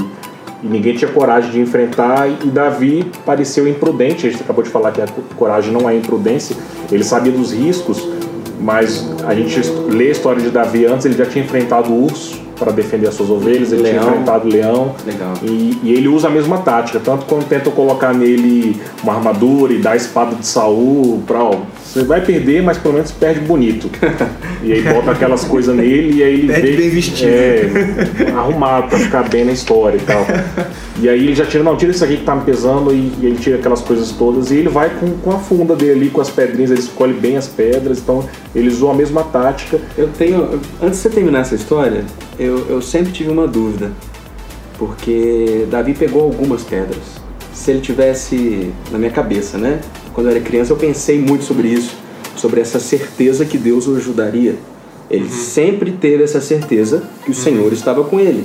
e 0.64 0.68
ninguém 0.68 0.96
tinha 0.96 1.10
coragem 1.10 1.50
de 1.50 1.60
enfrentar. 1.60 2.28
E 2.30 2.48
Davi 2.48 3.10
pareceu 3.26 3.68
imprudente. 3.68 4.28
A 4.28 4.30
gente 4.30 4.44
acabou 4.44 4.64
de 4.64 4.70
falar 4.70 4.92
que 4.92 5.02
a 5.02 5.08
coragem 5.36 5.74
não 5.74 5.90
é 5.90 5.96
imprudência. 5.98 6.56
Ele 6.92 7.04
sabia 7.04 7.32
dos 7.32 7.52
riscos, 7.54 8.08
mas 8.60 9.06
a 9.26 9.34
gente 9.34 9.60
lê 9.90 10.10
a 10.10 10.12
história 10.12 10.42
de 10.42 10.50
Davi 10.50 10.86
antes. 10.86 11.06
Ele 11.06 11.16
já 11.16 11.26
tinha 11.26 11.44
enfrentado 11.44 11.92
o 11.92 12.06
urso 12.06 12.42
para 12.58 12.72
defender 12.72 13.08
as 13.08 13.16
suas 13.16 13.30
ovelhas. 13.30 13.72
Ele 13.72 13.84
Leão. 13.84 14.00
tinha 14.00 14.12
enfrentado 14.12 14.48
o 14.48 14.52
leão. 14.52 14.96
Legal. 15.06 15.34
E, 15.44 15.80
e 15.84 15.92
ele 15.92 16.08
usa 16.08 16.28
a 16.28 16.32
mesma 16.32 16.60
tática, 16.60 17.00
tanto 17.00 17.26
quando 17.26 17.48
tentam 17.48 17.72
colocar 17.72 18.14
nele 18.14 18.82
uma 19.04 19.14
armadura 19.14 19.74
e 19.74 19.80
dar 19.80 19.92
a 19.92 19.96
espada 19.96 20.36
de 20.36 20.46
Saul 20.46 21.22
pra, 21.28 21.44
ó, 21.44 21.56
você 21.96 22.04
vai 22.04 22.20
perder, 22.20 22.62
mas 22.62 22.78
pelo 22.78 22.96
menos 22.96 23.10
perde 23.14 23.40
bonito. 23.40 23.90
e 24.62 24.74
aí 24.74 24.82
bota 24.82 25.12
aquelas 25.12 25.46
coisas 25.46 25.74
nele 25.74 26.18
e 26.18 26.24
aí 26.24 26.34
ele 26.34 26.48
Perde 26.48 26.72
vê, 26.72 26.78
bem 26.78 26.90
vestido. 26.90 27.30
É, 27.30 28.32
arrumado 28.36 28.90
pra 28.90 29.00
ficar 29.00 29.30
bem 29.30 29.46
na 29.46 29.54
história 29.54 29.98
e 29.98 30.02
tal. 30.02 30.26
E 31.02 31.08
aí 31.08 31.24
ele 31.26 31.36
já 31.36 31.46
tira, 31.46 31.64
não, 31.64 31.78
tira 31.78 31.92
isso 31.92 32.04
aqui 32.04 32.18
que 32.18 32.24
tá 32.24 32.36
me 32.36 32.44
pesando 32.44 32.94
e, 32.94 33.14
e 33.22 33.26
ele 33.26 33.38
tira 33.38 33.58
aquelas 33.58 33.82
coisas 33.82 34.12
todas 34.12 34.52
e 34.52 34.56
ele 34.56 34.68
vai 34.68 34.90
com, 34.90 35.12
com 35.20 35.32
a 35.32 35.40
funda 35.40 35.74
dele 35.74 35.92
ali, 35.92 36.10
com 36.10 36.20
as 36.20 36.30
pedrinhas, 36.30 36.72
ele 36.72 36.82
escolhe 36.82 37.14
bem 37.14 37.38
as 37.38 37.48
pedras, 37.48 38.00
então 38.00 38.28
ele 38.54 38.68
usou 38.68 38.92
a 38.92 38.94
mesma 38.94 39.24
tática. 39.24 39.80
Eu 39.98 40.10
tenho. 40.10 40.60
Antes 40.82 40.98
de 40.98 41.04
você 41.04 41.10
terminar 41.10 41.40
essa 41.40 41.56
história, 41.56 42.04
eu, 42.38 42.66
eu 42.70 42.82
sempre 42.82 43.14
tive 43.14 43.30
uma 43.30 43.48
dúvida. 43.48 43.92
Porque 44.78 45.66
Davi 45.70 45.94
pegou 45.94 46.24
algumas 46.24 46.64
pedras. 46.64 47.25
Se 47.56 47.72
ele 47.72 47.80
tivesse 47.80 48.72
na 48.92 48.98
minha 49.00 49.12
cabeça, 49.12 49.58
né? 49.58 49.80
Quando 50.14 50.28
eu 50.28 50.32
era 50.36 50.40
criança, 50.42 50.74
eu 50.74 50.78
pensei 50.78 51.20
muito 51.20 51.44
sobre 51.46 51.70
isso, 51.70 51.96
sobre 52.36 52.60
essa 52.62 52.80
certeza 52.80 53.46
que 53.46 53.58
Deus 53.58 53.88
o 53.88 53.96
ajudaria. 53.96 54.56
Ele 55.10 55.30
sempre 55.30 55.92
teve 55.92 56.24
essa 56.24 56.42
certeza 56.42 57.04
que 57.24 57.30
o 57.30 57.34
Senhor 57.34 57.72
estava 57.72 58.04
com 58.04 58.20
ele, 58.20 58.44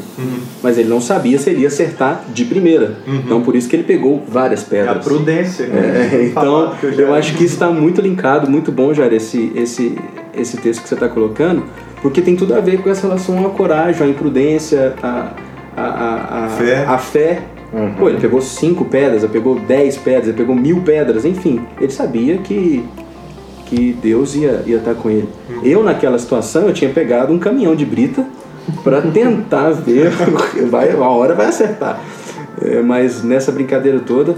mas 0.63 0.77
ele 0.77 0.89
não 0.91 1.01
sabia 1.01 1.39
se 1.39 1.49
ele 1.49 1.63
ia 1.63 1.69
acertar 1.69 2.25
de 2.35 2.45
primeira. 2.45 2.99
Então, 3.07 3.41
por 3.41 3.57
isso 3.57 3.67
que 3.67 3.77
ele 3.77 3.83
pegou 3.83 4.23
várias 4.29 4.61
É 4.61 4.65
a 4.65 4.69
pedras. 4.69 5.05
prudência. 5.05 5.65
É, 5.65 5.69
né? 5.69 6.25
então, 6.31 6.43
Falado 6.43 6.79
que 6.81 7.01
eu, 7.01 7.15
acho 7.15 7.35
que 7.35 7.45
isso 7.45 7.55
está 7.55 7.71
muito 7.71 8.03
linkado, 8.03 8.49
muito 8.51 8.71
bom, 8.71 8.93
Jair, 8.93 9.13
esse, 9.15 9.51
esse, 9.57 9.97
esse 10.35 10.59
texto 10.59 10.83
que 10.83 10.89
você 10.89 10.95
está 10.95 11.09
colocando, 11.09 11.65
porque 12.03 12.21
tem 12.21 12.37
tudo 12.37 12.55
a 12.55 12.61
ver 12.61 12.83
com 12.83 12.91
essa 12.91 13.07
relação 13.07 13.45
à 13.47 13.51
coragem, 13.51 14.07
à 14.07 14.11
imprudência, 14.11 14.95
à, 15.03 15.33
à, 15.75 15.83
à, 15.83 16.45
à- 16.45 16.49
Fé. 16.51 16.85
à 16.87 16.99
fé. 16.99 17.43
Uhum. 17.73 17.95
Pô, 17.95 18.09
ele 18.09 18.19
pegou 18.19 18.41
cinco 18.41 18.85
pedras, 18.85 19.23
ele 19.23 19.33
pegou 19.33 19.59
dez 19.61 19.97
pedras, 19.97 20.29
ele 20.29 20.37
pegou 20.37 20.55
mil 20.55 20.83
pedras, 20.83 21.25
enfim, 21.25 21.61
ele 21.81 21.93
sabia 21.93 22.39
que, 22.39 22.85
que 23.67 23.93
Deus 24.03 24.35
ia, 24.35 24.63
ia 24.67 24.79
estar 24.79 24.95
com 24.95 25.09
ele. 25.09 25.29
Eu, 25.63 25.83
naquela 25.85 26.19
situação, 26.19 26.67
eu 26.67 26.75
tinha 26.75 26.91
pegado 26.91 27.33
um 27.33 27.39
caminhão 27.39 27.77
de 27.77 27.85
brita 27.85 28.27
para 28.83 29.01
tentar 29.13 29.71
ver, 29.71 30.11
vai, 30.69 30.91
a 30.91 31.09
hora 31.09 31.35
vai 31.35 31.47
acertar. 31.47 32.01
É, 32.61 32.83
mas 32.83 33.23
nessa 33.23 33.53
brincadeira 33.53 34.01
toda, 34.01 34.35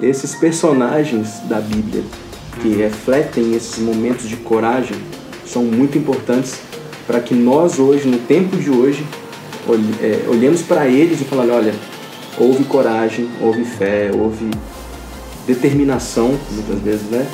esses 0.00 0.34
personagens 0.34 1.40
da 1.48 1.60
Bíblia 1.60 2.02
que 2.62 2.68
refletem 2.68 3.54
esses 3.54 3.78
momentos 3.78 4.28
de 4.28 4.36
coragem 4.36 4.96
são 5.44 5.62
muito 5.62 5.98
importantes 5.98 6.58
para 7.06 7.20
que 7.20 7.34
nós 7.34 7.78
hoje, 7.78 8.08
no 8.08 8.18
tempo 8.18 8.56
de 8.56 8.70
hoje, 8.70 9.04
é, 10.00 10.28
olhemos 10.28 10.62
para 10.62 10.86
eles 10.86 11.20
e 11.20 11.24
falemos, 11.24 11.54
olha, 11.54 11.74
houve 12.38 12.64
coragem, 12.64 13.28
houve 13.40 13.64
fé, 13.64 14.10
houve 14.12 14.50
determinação, 15.46 16.34
muitas 16.52 16.80
vezes, 16.80 17.10
né? 17.10 17.26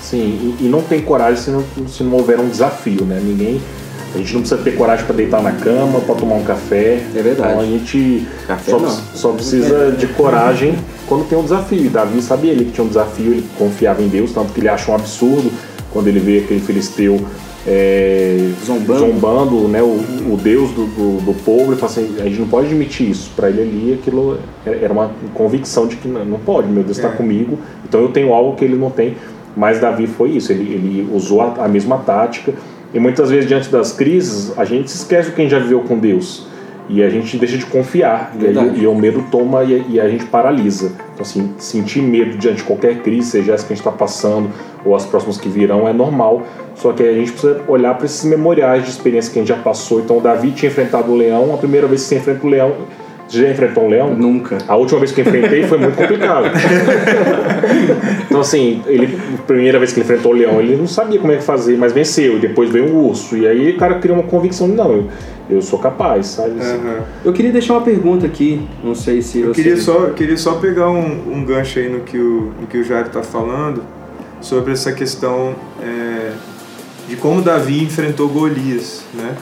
Sim, 0.00 0.56
e, 0.60 0.66
e 0.66 0.68
não 0.68 0.82
tem 0.82 1.00
coragem 1.00 1.42
se 1.42 1.50
não, 1.50 1.64
se 1.88 2.02
não 2.02 2.12
houver 2.12 2.38
um 2.38 2.48
desafio, 2.48 3.04
né? 3.04 3.20
Ninguém. 3.22 3.60
A 4.14 4.18
gente 4.18 4.34
não 4.34 4.40
precisa 4.40 4.62
ter 4.62 4.76
coragem 4.76 5.06
para 5.06 5.16
deitar 5.16 5.42
na 5.42 5.52
cama, 5.52 6.00
para 6.00 6.14
tomar 6.14 6.34
um 6.34 6.44
café. 6.44 7.02
É 7.14 7.22
verdade. 7.22 7.52
Então 7.52 7.60
a 7.60 7.64
gente 7.64 8.28
Café 8.46 8.70
só, 8.70 8.78
não. 8.78 8.90
só 8.90 9.32
precisa 9.32 9.92
de 9.92 10.06
coragem 10.08 10.78
quando 11.06 11.26
tem 11.26 11.38
um 11.38 11.42
desafio. 11.42 11.86
E 11.86 11.88
Davi 11.88 12.20
sabia 12.20 12.52
ele 12.52 12.66
que 12.66 12.72
tinha 12.72 12.84
um 12.84 12.88
desafio, 12.88 13.32
ele 13.32 13.48
confiava 13.56 14.02
em 14.02 14.08
Deus, 14.08 14.32
tanto 14.32 14.52
que 14.52 14.60
ele 14.60 14.68
acha 14.68 14.90
um 14.90 14.94
absurdo 14.94 15.50
quando 15.90 16.08
ele 16.08 16.20
vê 16.20 16.40
aquele 16.40 16.60
filisteu 16.60 17.24
é, 17.66 18.50
Zombando. 18.64 18.98
zombando, 19.00 19.68
né, 19.68 19.82
o, 19.82 19.86
o 20.32 20.38
Deus 20.42 20.70
do, 20.72 20.86
do, 20.86 21.20
do 21.24 21.34
povo, 21.44 21.72
ele 21.72 21.76
fala 21.80 21.92
assim, 21.92 22.16
a 22.18 22.24
gente 22.24 22.40
não 22.40 22.48
pode 22.48 22.66
admitir 22.66 23.10
isso. 23.10 23.30
Para 23.36 23.48
ele 23.50 23.62
ali 23.62 23.92
aquilo 23.94 24.38
era 24.66 24.92
uma 24.92 25.10
convicção 25.34 25.86
de 25.86 25.96
que 25.96 26.08
não, 26.08 26.24
não 26.24 26.38
pode, 26.38 26.68
meu 26.68 26.82
Deus 26.82 26.96
está 26.96 27.08
É. 27.08 27.12
comigo, 27.12 27.58
então 27.88 28.00
eu 28.00 28.08
tenho 28.08 28.32
algo 28.32 28.56
que 28.56 28.64
ele 28.64 28.76
não 28.76 28.90
tem. 28.90 29.16
Mas 29.56 29.80
Davi 29.80 30.06
foi 30.06 30.30
isso, 30.30 30.50
ele, 30.50 30.72
ele 30.72 31.08
usou 31.12 31.42
a, 31.42 31.64
a 31.64 31.68
mesma 31.68 31.98
tática. 31.98 32.54
E 32.94 32.98
muitas 32.98 33.30
vezes, 33.30 33.46
diante 33.48 33.70
das 33.70 33.92
crises, 33.92 34.52
a 34.58 34.64
gente 34.64 34.90
se 34.90 34.98
esquece 34.98 35.30
do 35.30 35.34
que 35.34 35.40
a 35.40 35.44
gente 35.44 35.52
já 35.52 35.58
viveu 35.58 35.80
com 35.80 35.98
Deus. 35.98 36.46
E 36.88 37.02
a 37.02 37.08
gente 37.08 37.36
deixa 37.38 37.56
de 37.56 37.66
confiar. 37.66 38.34
E, 38.38 38.46
aí, 38.46 38.80
e 38.80 38.86
o 38.86 38.94
medo 38.94 39.24
toma 39.30 39.64
e, 39.64 39.84
e 39.88 40.00
a 40.00 40.08
gente 40.08 40.26
paralisa. 40.26 40.92
Então, 41.12 41.22
assim, 41.22 41.54
sentir 41.58 42.02
medo 42.02 42.36
diante 42.36 42.58
de 42.58 42.64
qualquer 42.64 43.02
crise, 43.02 43.30
seja 43.30 43.52
essa 43.54 43.66
que 43.66 43.72
a 43.72 43.76
gente 43.76 43.86
está 43.86 43.96
passando 43.96 44.50
ou 44.84 44.94
as 44.94 45.06
próximas 45.06 45.38
que 45.38 45.48
virão, 45.48 45.88
é 45.88 45.92
normal. 45.92 46.42
Só 46.74 46.92
que 46.92 47.02
a 47.02 47.12
gente 47.12 47.32
precisa 47.32 47.62
olhar 47.68 47.94
para 47.94 48.06
esses 48.06 48.24
memoriais 48.24 48.84
de 48.84 48.90
experiência 48.90 49.32
que 49.32 49.38
a 49.38 49.42
gente 49.42 49.48
já 49.48 49.62
passou. 49.62 50.00
Então, 50.00 50.18
o 50.18 50.20
Davi 50.20 50.50
tinha 50.50 50.70
enfrentado 50.70 51.12
o 51.12 51.16
leão. 51.16 51.54
A 51.54 51.58
primeira 51.58 51.86
vez 51.86 52.02
que 52.02 52.08
você 52.08 52.16
enfrenta 52.16 52.46
o 52.46 52.50
leão, 52.50 52.74
você 53.32 53.46
já 53.46 53.50
enfrentou 53.50 53.84
um 53.84 53.88
leão? 53.88 54.14
Nunca. 54.14 54.58
A 54.68 54.76
última 54.76 55.00
vez 55.00 55.10
que 55.10 55.22
eu 55.22 55.26
enfrentei 55.26 55.62
foi 55.64 55.78
muito 55.78 55.96
complicado. 55.96 56.48
então, 58.28 58.40
assim, 58.42 58.82
ele, 58.86 59.18
a 59.38 59.42
primeira 59.42 59.78
vez 59.78 59.90
que 59.90 60.00
ele 60.00 60.04
enfrentou 60.04 60.32
o 60.32 60.34
leão, 60.34 60.60
ele 60.60 60.76
não 60.76 60.86
sabia 60.86 61.18
como 61.18 61.32
é 61.32 61.36
que 61.36 61.42
fazer, 61.42 61.78
mas 61.78 61.94
venceu. 61.94 62.36
E 62.36 62.40
depois 62.40 62.68
veio 62.68 62.88
o 62.88 63.08
urso. 63.08 63.34
E 63.34 63.48
aí 63.48 63.70
o 63.70 63.78
cara 63.78 63.94
cria 63.94 64.12
uma 64.12 64.24
convicção 64.24 64.68
de, 64.68 64.76
não, 64.76 64.92
eu, 64.92 65.08
eu 65.48 65.62
sou 65.62 65.78
capaz, 65.78 66.26
sabe? 66.26 66.60
Assim, 66.60 66.74
Aham. 66.74 67.04
Eu 67.24 67.32
queria 67.32 67.50
deixar 67.50 67.72
uma 67.72 67.82
pergunta 67.82 68.26
aqui, 68.26 68.68
não 68.84 68.94
sei 68.94 69.22
se 69.22 69.40
Eu 69.40 69.48
você... 69.48 69.62
queria 69.62 69.76
só, 69.78 70.10
queria 70.10 70.36
só 70.36 70.56
pegar 70.56 70.90
um, 70.90 71.32
um 71.32 71.42
gancho 71.42 71.78
aí 71.78 71.88
no 71.88 72.00
que 72.00 72.18
o, 72.18 72.52
no 72.60 72.66
que 72.66 72.76
o 72.76 72.84
Jairo 72.84 73.06
está 73.06 73.22
falando 73.22 73.82
sobre 74.42 74.74
essa 74.74 74.92
questão 74.92 75.54
é, 75.82 76.32
de 77.08 77.16
como 77.16 77.40
Davi 77.40 77.82
enfrentou 77.82 78.28
Golias, 78.28 79.04
né? 79.14 79.36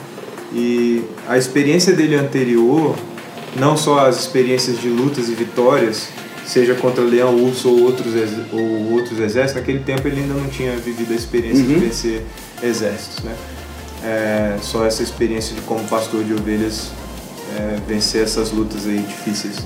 E 0.53 1.03
a 1.27 1.37
experiência 1.37 1.93
dele 1.93 2.15
anterior, 2.15 2.95
não 3.55 3.75
só 3.75 4.07
as 4.07 4.19
experiências 4.19 4.79
de 4.79 4.87
lutas 4.89 5.29
e 5.29 5.33
vitórias, 5.33 6.07
seja 6.45 6.73
contra 6.75 7.03
leão, 7.03 7.35
urso 7.35 7.69
ou 7.69 7.83
outros, 7.83 8.13
ou 8.51 8.91
outros 8.93 9.19
exércitos, 9.19 9.55
naquele 9.55 9.79
tempo 9.79 10.07
ele 10.07 10.21
ainda 10.21 10.33
não 10.33 10.47
tinha 10.49 10.75
vivido 10.77 11.11
a 11.13 11.15
experiência 11.15 11.63
de 11.63 11.73
Uhum. 11.73 11.79
vencer 11.79 12.23
exércitos, 12.63 13.23
né? 13.23 13.33
É, 14.03 14.57
só 14.61 14.85
essa 14.85 15.03
experiência 15.03 15.53
de 15.53 15.61
como 15.61 15.83
pastor 15.87 16.23
de 16.23 16.33
ovelhas 16.33 16.91
é, 17.57 17.77
vencer 17.87 18.23
essas 18.23 18.51
lutas 18.51 18.87
aí 18.87 18.99
difíceis. 18.99 19.57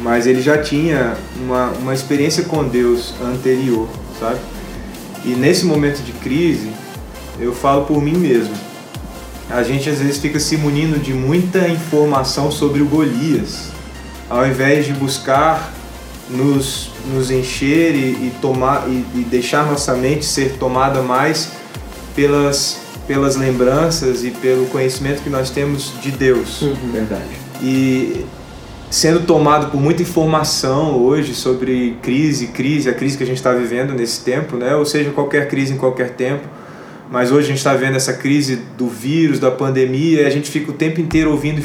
Mas 0.00 0.26
ele 0.26 0.40
já 0.40 0.58
tinha 0.58 1.16
uma, 1.36 1.70
uma 1.70 1.94
experiência 1.94 2.44
com 2.44 2.66
Deus 2.66 3.14
anterior, 3.22 3.88
sabe? 4.18 4.38
E 5.24 5.28
nesse 5.30 5.64
momento 5.64 6.02
de 6.02 6.12
crise, 6.12 6.70
eu 7.40 7.52
falo 7.52 7.84
por 7.84 8.00
mim 8.02 8.16
mesmo. 8.16 8.54
A 9.50 9.62
gente 9.62 9.88
às 9.88 9.98
vezes 9.98 10.18
fica 10.18 10.38
se 10.38 10.56
munindo 10.56 10.98
de 10.98 11.14
muita 11.14 11.68
informação 11.68 12.50
sobre 12.50 12.82
o 12.82 12.86
Golias, 12.86 13.70
ao 14.28 14.46
invés 14.46 14.84
de 14.86 14.92
buscar 14.92 15.72
nos, 16.28 16.90
nos 17.12 17.30
encher 17.30 17.94
e, 17.94 18.26
e 18.26 18.32
tomar 18.42 18.86
e, 18.88 19.04
e 19.14 19.26
deixar 19.28 19.64
nossa 19.64 19.94
mente 19.94 20.24
ser 20.24 20.56
tomada 20.58 21.02
mais 21.02 21.50
pelas 22.14 22.86
pelas 23.06 23.36
lembranças 23.36 24.22
e 24.22 24.30
pelo 24.30 24.66
conhecimento 24.66 25.22
que 25.22 25.30
nós 25.30 25.48
temos 25.48 25.94
de 26.02 26.10
Deus 26.10 26.62
Verdade. 26.92 27.24
e 27.62 28.26
sendo 28.90 29.20
tomado 29.20 29.70
por 29.70 29.80
muita 29.80 30.02
informação 30.02 30.96
hoje 30.96 31.34
sobre 31.34 31.96
crise, 32.02 32.48
crise, 32.48 32.88
a 32.88 32.94
crise 32.94 33.16
que 33.16 33.22
a 33.22 33.26
gente 33.26 33.36
está 33.36 33.52
vivendo 33.52 33.94
nesse 33.94 34.22
tempo, 34.22 34.56
né? 34.56 34.74
Ou 34.74 34.86
seja, 34.86 35.10
qualquer 35.10 35.48
crise 35.48 35.74
em 35.74 35.76
qualquer 35.76 36.14
tempo. 36.14 36.46
Mas 37.10 37.30
hoje 37.32 37.44
a 37.46 37.48
gente 37.48 37.58
está 37.58 37.74
vendo 37.74 37.96
essa 37.96 38.12
crise 38.12 38.60
do 38.76 38.86
vírus, 38.86 39.38
da 39.38 39.50
pandemia, 39.50 40.22
e 40.22 40.26
a 40.26 40.30
gente 40.30 40.50
fica 40.50 40.70
o 40.70 40.74
tempo 40.74 41.00
inteiro 41.00 41.30
ouvindo, 41.30 41.62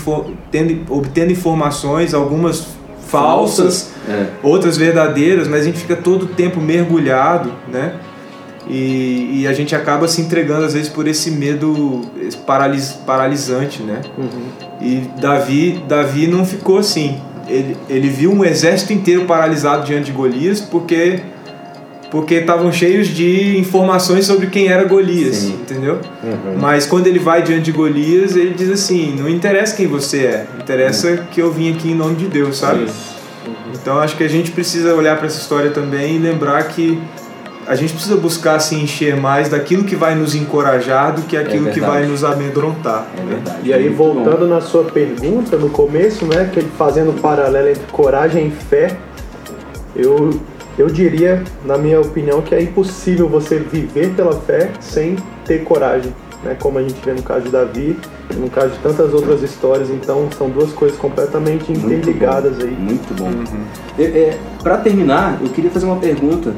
tendo, 0.49 0.93
obtendo 0.93 1.31
informações, 1.31 2.13
algumas 2.13 2.67
falsas, 3.07 3.91
É. 4.09 4.27
outras 4.41 4.75
verdadeiras, 4.77 5.47
mas 5.47 5.61
a 5.61 5.63
gente 5.65 5.79
fica 5.79 5.95
todo 5.95 6.23
o 6.23 6.27
tempo 6.27 6.59
mergulhado, 6.59 7.51
né? 7.71 7.95
E, 8.69 9.41
e 9.41 9.47
a 9.47 9.51
gente 9.53 9.75
acaba 9.75 10.07
se 10.07 10.21
entregando 10.21 10.65
às 10.65 10.73
vezes 10.73 10.87
por 10.87 11.05
esse 11.07 11.29
medo 11.31 12.01
paralis, 12.47 12.93
paralisante, 13.05 13.83
né? 13.83 14.01
E 14.81 15.01
Davi, 15.19 15.83
Davi 15.87 16.27
não 16.27 16.45
ficou 16.45 16.77
assim. 16.77 17.17
Ele, 17.47 17.75
ele 17.89 18.07
viu 18.07 18.31
um 18.31 18.43
exército 18.45 18.93
inteiro 18.93 19.25
paralisado 19.25 19.85
diante 19.85 20.05
de 20.05 20.11
Golias 20.13 20.61
porque 20.61 21.19
porque 22.13 22.35
estavam 22.35 22.71
cheios 22.71 23.07
de 23.07 23.57
informações 23.57 24.27
sobre 24.27 24.45
quem 24.45 24.67
era 24.67 24.83
Golias, 24.83 25.37
Sim. 25.37 25.53
entendeu? 25.53 25.99
Uhum. 26.23 26.59
Mas 26.59 26.85
quando 26.85 27.07
ele 27.07 27.17
vai 27.17 27.41
diante 27.41 27.63
de 27.63 27.71
Golias, 27.71 28.35
ele 28.35 28.53
diz 28.53 28.69
assim: 28.69 29.15
não 29.17 29.27
interessa 29.27 29.75
quem 29.75 29.87
você 29.87 30.19
é, 30.19 30.47
interessa 30.61 31.25
que 31.31 31.41
eu 31.41 31.51
vim 31.51 31.73
aqui 31.73 31.89
em 31.89 31.95
nome 31.95 32.13
de 32.13 32.27
Deus, 32.27 32.57
sabe? 32.57 32.85
Então 33.73 33.97
acho 33.97 34.15
que 34.15 34.23
a 34.23 34.27
gente 34.27 34.51
precisa 34.51 34.93
olhar 34.93 35.17
para 35.17 35.25
essa 35.25 35.39
história 35.39 35.71
também 35.71 36.17
e 36.17 36.19
lembrar 36.19 36.61
que 36.67 37.01
a 37.65 37.73
gente 37.73 37.93
precisa 37.93 38.15
buscar 38.15 38.59
se 38.59 38.75
encher 38.75 39.15
mais 39.15 39.49
daquilo 39.49 39.83
que 39.83 39.95
vai 39.95 40.13
nos 40.13 40.35
encorajar 40.35 41.15
do 41.15 41.23
que 41.23 41.35
aquilo 41.35 41.71
que 41.71 41.79
verdade. 41.79 42.01
vai 42.01 42.05
nos 42.05 42.23
amedrontar. 42.23 43.07
É 43.17 43.21
né? 43.21 43.25
verdade. 43.33 43.57
E 43.63 43.73
aí, 43.73 43.85
Muito 43.85 43.97
voltando 43.97 44.47
na 44.47 44.61
sua 44.61 44.83
pergunta 44.83 45.57
no 45.57 45.71
começo, 45.71 46.25
né, 46.25 46.47
que 46.53 46.59
ele 46.59 46.69
fazendo 46.77 47.09
um 47.09 47.17
paralelo 47.17 47.69
entre 47.69 47.85
coragem 47.91 48.49
e 48.49 48.51
fé, 48.51 48.95
eu, 49.95 50.39
eu 50.77 50.87
diria, 50.87 51.43
na 51.65 51.77
minha 51.77 52.01
opinião, 52.01 52.41
que 52.41 52.55
é 52.55 52.61
impossível 52.61 53.29
você 53.29 53.59
viver 53.59 54.13
pela 54.15 54.33
fé 54.41 54.71
sem 54.79 55.15
ter 55.45 55.63
coragem, 55.63 56.13
né, 56.43 56.57
como 56.59 56.77
a 56.77 56.81
gente 56.81 56.99
vê 57.03 57.13
no 57.13 57.21
caso 57.21 57.45
de 57.45 57.51
Davi, 57.51 57.97
e 58.31 58.35
no 58.35 58.49
caso 58.49 58.69
de 58.69 58.79
tantas 58.79 59.13
outras 59.13 59.41
histórias, 59.43 59.89
então 59.89 60.27
são 60.37 60.49
duas 60.49 60.73
coisas 60.73 60.97
completamente 60.97 61.71
interligadas 61.71 62.59
aí. 62.59 62.71
Muito 62.71 63.13
bom. 63.13 63.31
É, 63.97 64.03
é, 64.03 64.39
para 64.61 64.77
terminar, 64.77 65.39
eu 65.41 65.49
queria 65.49 65.69
fazer 65.69 65.85
uma 65.85 65.97
pergunta 65.97 66.53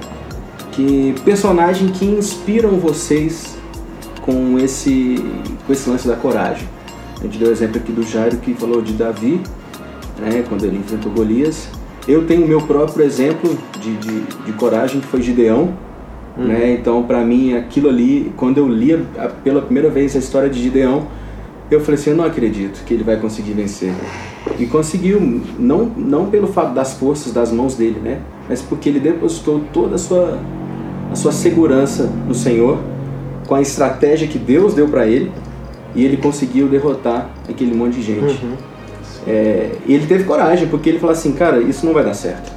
que 0.71 1.15
personagem 1.23 1.89
que 1.89 2.05
inspiram 2.05 2.77
vocês 2.79 3.57
com 4.21 4.57
esse 4.59 5.23
com 5.65 5.73
esse 5.73 5.89
lance 5.89 6.07
da 6.07 6.15
coragem. 6.15 6.67
A 7.19 7.23
gente 7.23 7.37
deu 7.37 7.49
o 7.49 7.51
exemplo 7.51 7.77
aqui 7.77 7.91
do 7.91 8.03
Jairo 8.03 8.37
que 8.37 8.53
falou 8.53 8.81
de 8.81 8.93
Davi, 8.93 9.41
né, 10.19 10.43
quando 10.47 10.65
ele 10.65 10.77
enfrentou 10.77 11.11
Golias. 11.11 11.69
Eu 12.07 12.25
tenho 12.25 12.45
o 12.45 12.47
meu 12.47 12.61
próprio 12.61 13.03
exemplo 13.05 13.57
de, 13.81 13.95
de, 13.97 14.21
de 14.45 14.51
coragem 14.53 15.01
que 15.01 15.07
foi 15.07 15.21
Gideão. 15.21 15.73
Né? 16.37 16.73
Então, 16.79 17.01
para 17.03 17.21
mim, 17.21 17.53
aquilo 17.55 17.87
ali, 17.89 18.31
quando 18.35 18.57
eu 18.57 18.67
li 18.67 18.93
a- 19.17 19.29
pela 19.43 19.61
primeira 19.61 19.89
vez 19.89 20.15
a 20.15 20.19
história 20.19 20.49
de 20.49 20.61
Gideão, 20.61 21.07
eu 21.71 21.79
falei 21.79 21.95
assim: 21.99 22.09
eu 22.11 22.15
não 22.17 22.25
acredito 22.25 22.83
que 22.85 22.93
ele 22.93 23.03
vai 23.03 23.15
conseguir 23.17 23.53
vencer. 23.53 23.93
E 24.59 24.65
conseguiu, 24.65 25.41
não, 25.57 25.85
não 25.97 26.25
pelo 26.27 26.47
fato 26.47 26.73
das 26.73 26.93
forças 26.93 27.31
das 27.33 27.51
mãos 27.51 27.75
dele, 27.75 27.99
né? 28.03 28.19
Mas 28.49 28.61
porque 28.61 28.89
ele 28.89 28.99
depositou 28.99 29.61
toda 29.73 29.95
a 29.95 29.97
sua, 29.97 30.37
a 31.11 31.15
sua 31.15 31.31
segurança 31.31 32.11
no 32.27 32.35
Senhor, 32.35 32.79
com 33.47 33.55
a 33.55 33.61
estratégia 33.61 34.27
que 34.27 34.37
Deus 34.37 34.73
deu 34.73 34.87
para 34.89 35.07
ele, 35.07 35.31
e 35.95 36.03
ele 36.03 36.17
conseguiu 36.17 36.67
derrotar 36.67 37.29
aquele 37.49 37.73
monte 37.73 37.93
de 37.95 38.01
gente. 38.03 38.21
É, 39.27 39.71
e 39.85 39.93
ele 39.93 40.05
teve 40.07 40.23
coragem, 40.23 40.67
porque 40.67 40.89
ele 40.89 40.99
falou 40.99 41.13
assim: 41.13 41.33
cara, 41.33 41.59
isso 41.59 41.85
não 41.85 41.93
vai 41.93 42.03
dar 42.03 42.13
certo. 42.13 42.51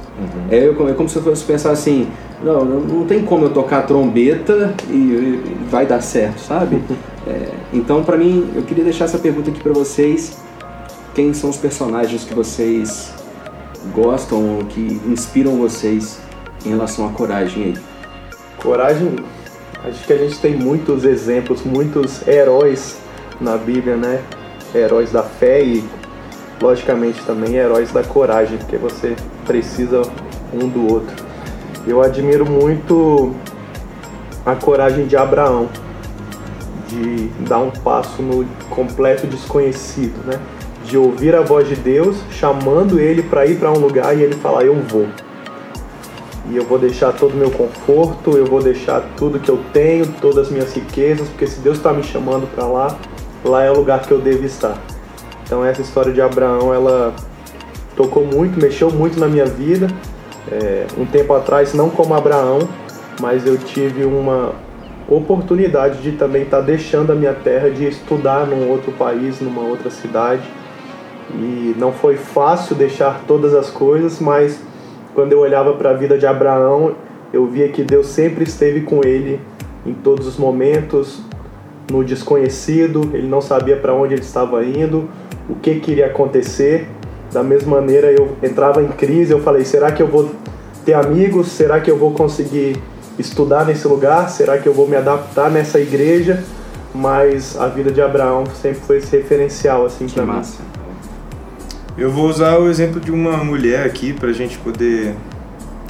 É, 0.51 0.67
eu- 0.67 0.89
é 0.89 0.93
como 0.93 1.07
se 1.07 1.15
eu 1.15 1.23
fosse 1.23 1.43
pensar 1.43 1.71
assim: 1.71 2.07
não, 2.43 2.63
não 2.65 2.79
não 2.81 3.05
tem 3.05 3.23
como 3.23 3.45
eu 3.45 3.49
tocar 3.51 3.83
trombeta 3.87 4.73
e, 4.89 4.93
e 4.93 5.57
vai 5.69 5.85
dar 5.85 6.01
certo, 6.01 6.39
sabe? 6.39 6.81
É, 7.27 7.49
então, 7.73 8.01
para 8.03 8.17
mim, 8.17 8.49
eu 8.55 8.63
queria 8.63 8.83
deixar 8.83 9.05
essa 9.05 9.19
pergunta 9.19 9.51
aqui 9.51 9.59
para 9.61 9.73
vocês: 9.73 10.37
quem 11.13 11.33
são 11.33 11.49
os 11.49 11.57
personagens 11.57 12.23
que 12.23 12.33
vocês 12.33 13.13
gostam, 13.93 14.59
que 14.69 14.99
inspiram 15.05 15.57
vocês 15.57 16.17
em 16.65 16.69
relação 16.69 17.05
à 17.05 17.09
coragem 17.09 17.63
aí? 17.65 17.73
Coragem, 18.63 19.15
acho 19.83 20.07
que 20.07 20.13
a 20.13 20.17
gente 20.17 20.39
tem 20.39 20.55
muitos 20.55 21.03
exemplos, 21.03 21.63
muitos 21.63 22.25
heróis 22.27 22.97
na 23.39 23.57
Bíblia, 23.57 23.95
né? 23.95 24.21
Heróis 24.73 25.11
da 25.11 25.21
fé 25.21 25.61
e, 25.63 25.83
logicamente, 26.61 27.21
também 27.25 27.55
heróis 27.55 27.91
da 27.91 28.03
coragem, 28.03 28.57
porque 28.57 28.77
você 28.77 29.15
precisa 29.45 30.01
um 30.53 30.67
do 30.67 30.91
outro. 30.91 31.15
eu 31.87 32.01
admiro 32.01 32.45
muito 32.45 33.33
a 34.45 34.55
coragem 34.55 35.05
de 35.05 35.15
Abraão 35.15 35.69
de 36.87 37.27
dar 37.47 37.59
um 37.59 37.69
passo 37.69 38.21
no 38.21 38.45
completo 38.69 39.27
desconhecido, 39.27 40.25
né? 40.25 40.39
De 40.85 40.97
ouvir 40.97 41.35
a 41.35 41.41
voz 41.41 41.67
de 41.67 41.75
Deus 41.75 42.17
chamando 42.31 42.99
ele 42.99 43.21
para 43.21 43.45
ir 43.45 43.59
para 43.59 43.71
um 43.71 43.77
lugar 43.77 44.17
e 44.17 44.23
ele 44.23 44.35
falar: 44.35 44.65
Eu 44.65 44.75
vou. 44.75 45.07
E 46.49 46.57
eu 46.57 46.65
vou 46.65 46.79
deixar 46.79 47.13
todo 47.13 47.33
o 47.33 47.37
meu 47.37 47.51
conforto, 47.51 48.35
eu 48.35 48.45
vou 48.45 48.59
deixar 48.59 49.03
tudo 49.15 49.39
que 49.39 49.49
eu 49.49 49.59
tenho, 49.71 50.07
todas 50.19 50.47
as 50.47 50.49
minhas 50.49 50.73
riquezas, 50.73 51.27
porque 51.29 51.45
se 51.45 51.59
Deus 51.59 51.77
está 51.77 51.93
me 51.93 52.01
chamando 52.01 52.47
para 52.55 52.65
lá, 52.65 52.97
lá 53.45 53.63
é 53.63 53.69
o 53.69 53.75
lugar 53.75 54.01
que 54.01 54.11
eu 54.11 54.19
devo 54.19 54.43
estar. 54.43 54.75
Então 55.49 55.65
essa 55.65 55.81
história 55.81 56.13
de 56.13 56.21
Abraão, 56.21 56.71
ela 56.71 57.11
tocou 57.95 58.23
muito, 58.23 58.61
mexeu 58.61 58.91
muito 58.91 59.19
na 59.19 59.27
minha 59.27 59.47
vida. 59.47 59.87
É, 60.51 60.85
um 60.95 61.07
tempo 61.07 61.33
atrás, 61.33 61.73
não 61.73 61.89
como 61.89 62.13
Abraão, 62.13 62.59
mas 63.19 63.47
eu 63.47 63.57
tive 63.57 64.05
uma 64.05 64.53
oportunidade 65.07 66.03
de 66.03 66.11
também 66.11 66.43
estar 66.43 66.57
tá 66.57 66.63
deixando 66.63 67.11
a 67.11 67.15
minha 67.15 67.33
terra, 67.33 67.71
de 67.71 67.87
estudar 67.87 68.45
num 68.45 68.69
outro 68.69 68.91
país, 68.91 69.41
numa 69.41 69.63
outra 69.63 69.89
cidade. 69.89 70.43
E 71.33 71.73
não 71.79 71.91
foi 71.91 72.15
fácil 72.15 72.75
deixar 72.75 73.23
todas 73.25 73.55
as 73.55 73.71
coisas, 73.71 74.19
mas 74.19 74.61
quando 75.15 75.31
eu 75.31 75.39
olhava 75.39 75.73
para 75.73 75.89
a 75.89 75.93
vida 75.93 76.15
de 76.15 76.27
Abraão, 76.27 76.93
eu 77.33 77.47
via 77.47 77.69
que 77.69 77.83
Deus 77.83 78.05
sempre 78.05 78.43
esteve 78.43 78.81
com 78.81 79.01
ele 79.03 79.41
em 79.83 79.95
todos 79.95 80.27
os 80.27 80.37
momentos, 80.37 81.23
no 81.89 82.03
desconhecido, 82.03 83.09
ele 83.13 83.27
não 83.27 83.41
sabia 83.41 83.77
para 83.77 83.93
onde 83.93 84.13
ele 84.13 84.21
estava 84.21 84.63
indo, 84.63 85.09
o 85.49 85.55
que 85.55 85.79
queria 85.79 86.07
acontecer. 86.07 86.87
Da 87.31 87.43
mesma 87.43 87.79
maneira, 87.79 88.11
eu 88.11 88.35
entrava 88.41 88.81
em 88.81 88.87
crise, 88.87 89.31
eu 89.31 89.41
falei: 89.41 89.63
será 89.63 89.91
que 89.91 90.01
eu 90.01 90.07
vou 90.07 90.31
ter 90.85 90.93
amigos? 90.93 91.47
Será 91.47 91.79
que 91.79 91.89
eu 91.89 91.97
vou 91.97 92.11
conseguir 92.11 92.77
estudar 93.17 93.65
nesse 93.65 93.87
lugar? 93.87 94.29
Será 94.29 94.57
que 94.57 94.67
eu 94.67 94.73
vou 94.73 94.87
me 94.87 94.95
adaptar 94.95 95.51
nessa 95.51 95.79
igreja? 95.79 96.43
Mas 96.93 97.59
a 97.59 97.67
vida 97.67 97.91
de 97.91 98.01
Abraão 98.01 98.45
sempre 98.59 98.79
foi 98.79 98.97
esse 98.97 99.15
referencial 99.15 99.85
assim 99.85 100.07
para 100.07 100.25
mim. 100.25 100.41
Eu 101.97 102.11
vou 102.11 102.27
usar 102.27 102.57
o 102.57 102.69
exemplo 102.69 102.99
de 102.99 103.11
uma 103.11 103.43
mulher 103.43 103.85
aqui 103.85 104.13
para 104.13 104.29
a 104.29 104.33
gente 104.33 104.57
poder 104.57 105.15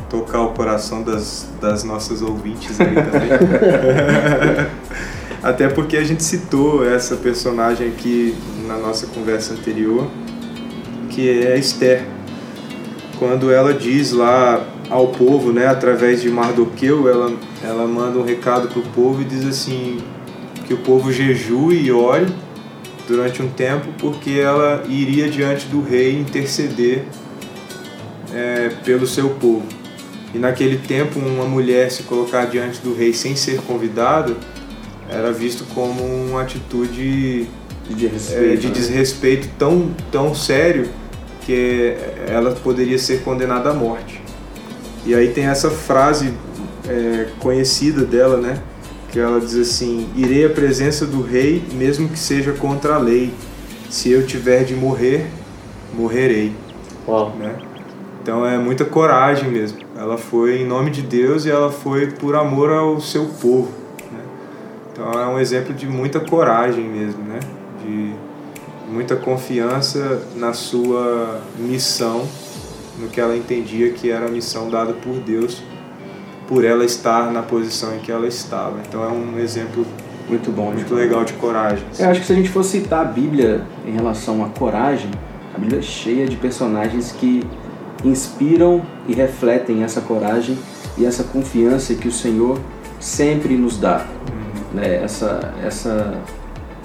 tocar 0.09 0.41
o 0.41 0.53
coração 0.53 1.03
das, 1.03 1.47
das 1.61 1.83
nossas 1.83 2.21
ouvintes 2.21 2.81
aí 2.81 2.95
também. 2.95 3.29
Até 5.41 5.69
porque 5.69 5.95
a 5.95 6.03
gente 6.03 6.23
citou 6.23 6.85
essa 6.85 7.15
personagem 7.15 7.87
aqui 7.87 8.35
na 8.67 8.77
nossa 8.77 9.07
conversa 9.07 9.53
anterior, 9.53 10.07
que 11.09 11.29
é 11.29 11.57
Esther. 11.57 12.05
Quando 13.17 13.51
ela 13.51 13.73
diz 13.73 14.11
lá 14.11 14.65
ao 14.89 15.07
povo, 15.07 15.53
né, 15.53 15.67
através 15.67 16.21
de 16.21 16.29
Mardoqueu, 16.29 17.07
ela, 17.09 17.31
ela 17.63 17.87
manda 17.87 18.19
um 18.19 18.23
recado 18.23 18.67
para 18.67 18.79
o 18.79 18.83
povo 18.89 19.21
e 19.21 19.25
diz 19.25 19.45
assim: 19.45 19.99
que 20.67 20.73
o 20.73 20.77
povo 20.77 21.11
jejue 21.11 21.85
e 21.85 21.91
ore 21.91 22.27
durante 23.07 23.41
um 23.41 23.49
tempo, 23.49 23.87
porque 23.97 24.31
ela 24.31 24.83
iria 24.87 25.29
diante 25.29 25.67
do 25.67 25.81
rei 25.81 26.19
interceder 26.19 27.05
é, 28.33 28.69
pelo 28.83 29.07
seu 29.07 29.29
povo. 29.29 29.65
E 30.33 30.37
naquele 30.37 30.77
tempo, 30.77 31.17
uma 31.17 31.45
mulher 31.45 31.89
se 31.89 32.03
colocar 32.03 32.45
diante 32.45 32.79
do 32.81 32.93
rei 32.93 33.13
sem 33.13 33.35
ser 33.35 33.61
convidada 33.61 34.35
era 35.09 35.31
visto 35.31 35.65
como 35.73 36.03
uma 36.03 36.41
atitude 36.41 37.47
de, 37.89 38.05
é, 38.05 38.55
de 38.55 38.67
né? 38.67 38.73
desrespeito 38.73 39.49
tão, 39.57 39.91
tão 40.11 40.35
sério 40.35 40.87
que 41.41 41.95
ela 42.27 42.51
poderia 42.51 42.97
ser 42.97 43.23
condenada 43.23 43.71
à 43.71 43.73
morte. 43.73 44.21
E 45.05 45.15
aí 45.15 45.29
tem 45.29 45.45
essa 45.45 45.71
frase 45.71 46.33
é, 46.87 47.27
conhecida 47.39 48.05
dela, 48.05 48.37
né? 48.37 48.61
Que 49.11 49.19
ela 49.19 49.39
diz 49.39 49.55
assim: 49.55 50.07
Irei 50.15 50.45
à 50.45 50.49
presença 50.49 51.05
do 51.05 51.21
rei, 51.21 51.63
mesmo 51.73 52.07
que 52.09 52.19
seja 52.19 52.51
contra 52.51 52.95
a 52.95 52.97
lei. 52.97 53.33
Se 53.89 54.11
eu 54.11 54.25
tiver 54.27 54.63
de 54.63 54.75
morrer, 54.75 55.25
morrerei. 55.93 56.53
Uau. 57.07 57.35
Né? 57.39 57.55
Então 58.21 58.45
é 58.45 58.59
muita 58.59 58.85
coragem 58.85 59.49
mesmo. 59.49 59.79
Ela 59.97 60.17
foi 60.17 60.61
em 60.61 60.67
nome 60.67 60.91
de 60.91 61.01
Deus 61.01 61.45
e 61.45 61.49
ela 61.49 61.71
foi 61.71 62.11
por 62.11 62.35
amor 62.35 62.69
ao 62.69 63.01
seu 63.01 63.25
povo. 63.25 63.78
Né? 64.99 65.05
Então 65.09 65.21
é 65.21 65.27
um 65.27 65.39
exemplo 65.39 65.73
de 65.73 65.87
muita 65.87 66.19
coragem 66.19 66.83
mesmo, 66.83 67.23
né? 67.23 67.39
De 67.83 68.13
muita 68.91 69.15
confiança 69.15 70.21
na 70.35 70.51
sua 70.51 71.41
missão, 71.57 72.27
no 72.99 73.07
que 73.07 73.21
ela 73.21 73.35
entendia 73.35 73.91
que 73.91 74.11
era 74.11 74.25
a 74.25 74.29
missão 74.29 74.69
dada 74.69 74.93
por 74.93 75.15
Deus, 75.15 75.63
por 76.47 76.65
ela 76.65 76.83
estar 76.83 77.31
na 77.31 77.41
posição 77.41 77.95
em 77.95 77.99
que 77.99 78.11
ela 78.11 78.27
estava. 78.27 78.79
Então 78.87 79.03
é 79.03 79.07
um 79.07 79.39
exemplo 79.39 79.85
muito 80.27 80.51
bom, 80.51 80.71
muito 80.71 80.93
legal 80.93 81.23
de 81.23 81.33
coragem. 81.33 81.83
Eu 81.97 82.09
acho 82.09 82.21
que 82.21 82.27
se 82.27 82.33
a 82.33 82.35
gente 82.35 82.49
for 82.49 82.63
citar 82.63 83.01
a 83.01 83.05
Bíblia 83.05 83.61
em 83.85 83.91
relação 83.91 84.43
à 84.43 84.49
coragem, 84.49 85.09
a 85.55 85.57
Bíblia 85.57 85.79
é 85.79 85.83
cheia 85.83 86.27
de 86.27 86.35
personagens 86.35 87.11
que 87.11 87.43
inspiram 88.03 88.81
e 89.07 89.13
refletem 89.13 89.83
essa 89.83 90.01
coragem 90.01 90.57
e 90.97 91.05
essa 91.05 91.23
confiança 91.23 91.93
que 91.93 92.07
o 92.07 92.11
Senhor 92.11 92.59
sempre 92.99 93.55
nos 93.55 93.77
dá. 93.77 94.05
Né? 94.73 95.01
Essa, 95.03 95.53
essa 95.65 96.13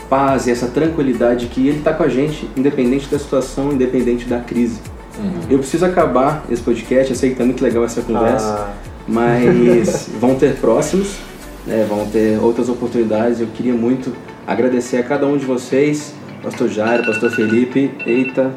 paz 0.09 0.47
e 0.47 0.51
essa 0.51 0.69
tranquilidade 0.69 1.47
que 1.47 1.67
Ele 1.67 1.79
está 1.79 1.93
com 1.93 2.03
a 2.03 2.09
gente, 2.09 2.49
independente 2.57 3.09
da 3.09 3.19
situação, 3.19 3.73
independente 3.73 4.27
da 4.27 4.39
crise. 4.39 4.81
Uhum. 5.19 5.41
Eu 5.51 5.59
preciso 5.59 5.85
acabar 5.87 6.45
esse 6.51 6.63
podcast, 6.63 7.11
eu 7.11 7.17
sei 7.17 7.31
que 7.31 7.35
está 7.35 7.45
muito 7.45 7.63
legal 7.63 7.85
essa 7.85 8.03
conversa, 8.03 8.47
ah. 8.47 8.73
mas 9.07 10.09
vão 10.21 10.35
ter 10.35 10.57
próximos, 10.57 11.19
né? 11.67 11.87
vão 11.89 12.07
ter 12.07 12.39
outras 12.41 12.69
oportunidades. 12.69 13.41
Eu 13.41 13.49
queria 13.49 13.75
muito 13.75 14.15
agradecer 14.47 14.99
a 14.99 15.03
cada 15.03 15.27
um 15.27 15.37
de 15.37 15.45
vocês, 15.45 16.15
Pastor 16.43 16.69
Jairo, 16.69 17.05
Pastor 17.07 17.31
Felipe. 17.31 17.91
Eita! 18.07 18.53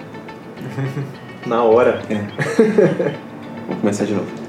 Na 1.45 1.63
hora. 1.63 2.01
É. 2.09 2.15
Vamos 3.67 3.81
começar 3.81 4.05
de 4.05 4.13
novo. 4.13 4.46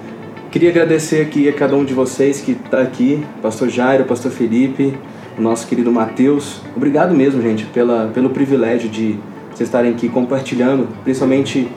Queria 0.51 0.71
agradecer 0.71 1.21
aqui 1.21 1.47
a 1.47 1.53
cada 1.53 1.77
um 1.77 1.85
de 1.85 1.93
vocês 1.93 2.41
que 2.41 2.53
está 2.53 2.81
aqui, 2.81 3.23
Pastor 3.43 3.69
Jairo, 3.69 4.05
Pastor 4.05 4.33
Felipe, 4.33 4.97
o 5.37 5.43
nosso 5.43 5.67
querido 5.67 5.93
Mateus. 5.93 6.63
Obrigado 6.75 7.15
mesmo, 7.15 7.43
gente, 7.43 7.67
pela, 7.67 8.11
pelo 8.15 8.31
privilégio 8.31 8.89
de 8.89 9.19
vocês 9.51 9.69
estarem 9.69 9.93
aqui 9.93 10.09
compartilhando, 10.09 10.89
principalmente 11.05 11.69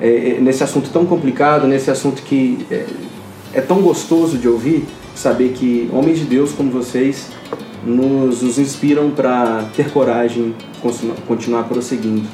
é, 0.00 0.36
é, 0.36 0.40
nesse 0.40 0.62
assunto 0.62 0.90
tão 0.90 1.04
complicado, 1.04 1.66
nesse 1.66 1.90
assunto 1.90 2.22
que 2.22 2.64
é, 2.70 2.86
é, 3.52 3.60
tão 3.60 3.82
gostoso 3.82 4.38
de 4.38 4.48
ouvir, 4.48 4.84
saber 5.16 5.48
que 5.48 5.90
homens 5.92 6.20
de 6.20 6.24
Deus 6.24 6.52
como 6.52 6.70
vocês 6.70 7.30
nos, 7.84 8.42
nos 8.42 8.58
inspiram 8.60 9.10
para 9.10 9.64
ter 9.74 9.90
coragem, 9.90 10.54
continuar, 10.80 11.16
continuar 11.26 11.62
prosseguindo. 11.64 12.28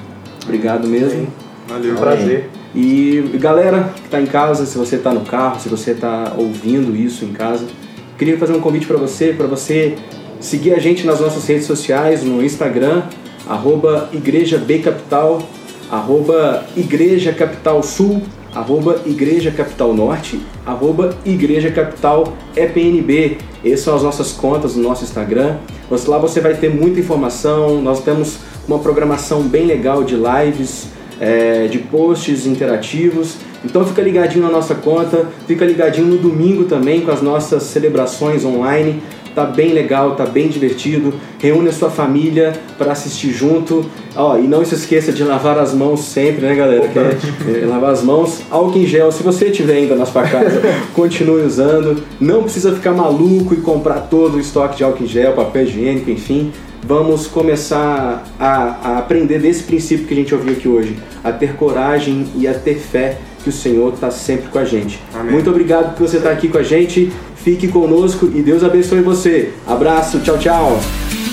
Obrigado 0.44 0.86
mesmo. 0.86 1.26
Valeu. 1.66 1.96
Prazer. 1.96 2.59
E 2.74 3.22
galera 3.34 3.92
que 3.96 4.04
está 4.04 4.20
em 4.20 4.26
casa, 4.26 4.64
se 4.64 4.78
você 4.78 4.96
está 4.96 5.12
no 5.12 5.22
carro, 5.22 5.60
se 5.60 5.68
você 5.68 5.90
está 5.90 6.34
ouvindo 6.36 6.94
isso 6.94 7.24
em 7.24 7.32
casa, 7.32 7.66
queria 8.16 8.38
fazer 8.38 8.52
um 8.52 8.60
convite 8.60 8.86
para 8.86 8.96
você, 8.96 9.32
para 9.32 9.46
você 9.46 9.96
seguir 10.38 10.74
a 10.74 10.78
gente 10.78 11.04
nas 11.04 11.20
nossas 11.20 11.46
redes 11.46 11.66
sociais, 11.66 12.22
no 12.22 12.42
Instagram, 12.44 13.02
arroba 13.48 14.08
Igreja 14.12 14.56
B 14.56 14.78
Capital, 14.78 15.42
arroba 15.90 16.64
Igreja 16.76 17.32
Capital 17.32 17.82
Sul, 17.82 18.22
arroba 18.54 19.00
Igreja 19.04 19.50
Capital 19.50 19.92
Norte, 19.92 20.40
arroba 20.64 21.16
Igreja 21.24 21.70
Capital 21.70 22.32
EPNB. 22.56 23.38
Essas 23.64 23.80
são 23.80 23.96
as 23.96 24.02
nossas 24.02 24.32
contas 24.32 24.76
no 24.76 24.82
nosso 24.82 25.04
Instagram. 25.04 25.56
Lá 26.06 26.18
você 26.18 26.40
vai 26.40 26.54
ter 26.54 26.70
muita 26.70 27.00
informação, 27.00 27.82
nós 27.82 28.02
temos 28.02 28.38
uma 28.66 28.78
programação 28.78 29.42
bem 29.42 29.66
legal 29.66 30.04
de 30.04 30.14
lives, 30.14 30.88
é, 31.20 31.66
de 31.66 31.78
posts 31.78 32.46
interativos. 32.46 33.36
Então 33.64 33.84
fica 33.84 34.00
ligadinho 34.00 34.42
na 34.42 34.50
nossa 34.50 34.74
conta, 34.74 35.28
fica 35.46 35.64
ligadinho 35.64 36.06
no 36.06 36.16
domingo 36.16 36.64
também 36.64 37.02
com 37.02 37.10
as 37.10 37.20
nossas 37.20 37.64
celebrações 37.64 38.44
online. 38.44 39.02
Tá 39.34 39.44
bem 39.44 39.72
legal, 39.72 40.16
tá 40.16 40.26
bem 40.26 40.48
divertido. 40.48 41.14
Reúne 41.38 41.68
a 41.68 41.72
sua 41.72 41.88
família 41.88 42.52
para 42.76 42.90
assistir 42.90 43.30
junto. 43.30 43.86
Ó, 44.16 44.36
e 44.36 44.42
não 44.42 44.64
se 44.64 44.74
esqueça 44.74 45.12
de 45.12 45.22
lavar 45.22 45.56
as 45.56 45.72
mãos 45.72 46.00
sempre, 46.00 46.46
né, 46.46 46.54
galera? 46.56 46.88
Que 46.88 46.98
é, 46.98 47.62
é, 47.62 47.66
lavar 47.66 47.92
as 47.92 48.02
mãos. 48.02 48.40
Álcool 48.50 48.78
em 48.78 48.86
gel, 48.86 49.12
se 49.12 49.22
você 49.22 49.48
tiver 49.50 49.74
ainda 49.74 49.94
na 49.94 50.04
sua 50.04 50.24
casa, 50.24 50.60
continue 50.94 51.42
usando. 51.42 52.02
Não 52.18 52.42
precisa 52.42 52.74
ficar 52.74 52.92
maluco 52.92 53.54
e 53.54 53.58
comprar 53.58 54.00
todo 54.00 54.36
o 54.36 54.40
estoque 54.40 54.78
de 54.78 54.82
álcool 54.82 55.04
em 55.04 55.06
gel, 55.06 55.32
papel 55.32 55.62
higiênico, 55.62 56.10
enfim 56.10 56.50
vamos 56.82 57.26
começar 57.26 58.24
a, 58.38 58.46
a, 58.46 58.98
aprender 58.98 59.38
desse 59.38 59.62
princípio 59.62 60.06
que 60.06 60.14
a 60.14 60.16
gente 60.16 60.34
ouviu 60.34 60.52
aqui 60.52 60.68
hoje, 60.68 60.96
a 61.22 61.32
ter 61.32 61.54
coragem 61.54 62.26
e 62.36 62.46
a 62.46 62.54
ter 62.54 62.76
fé 62.76 63.18
que 63.42 63.48
o 63.48 63.52
Senhor 63.52 63.94
está 63.94 64.10
sempre 64.10 64.48
com 64.50 64.58
a 64.58 64.64
gente. 64.64 65.00
Amém. 65.14 65.32
Muito 65.32 65.50
obrigado 65.50 65.96
por 65.96 66.06
você 66.06 66.18
estar 66.18 66.30
aqui 66.30 66.48
com 66.48 66.58
a 66.58 66.62
gente. 66.62 67.12
Fique 67.36 67.68
conosco 67.68 68.30
e 68.34 68.42
Deus 68.42 68.62
abençoe 68.62 69.00
você. 69.00 69.50
Abraço, 69.66 70.20
tchau, 70.20 70.38
tchau. 70.38 71.29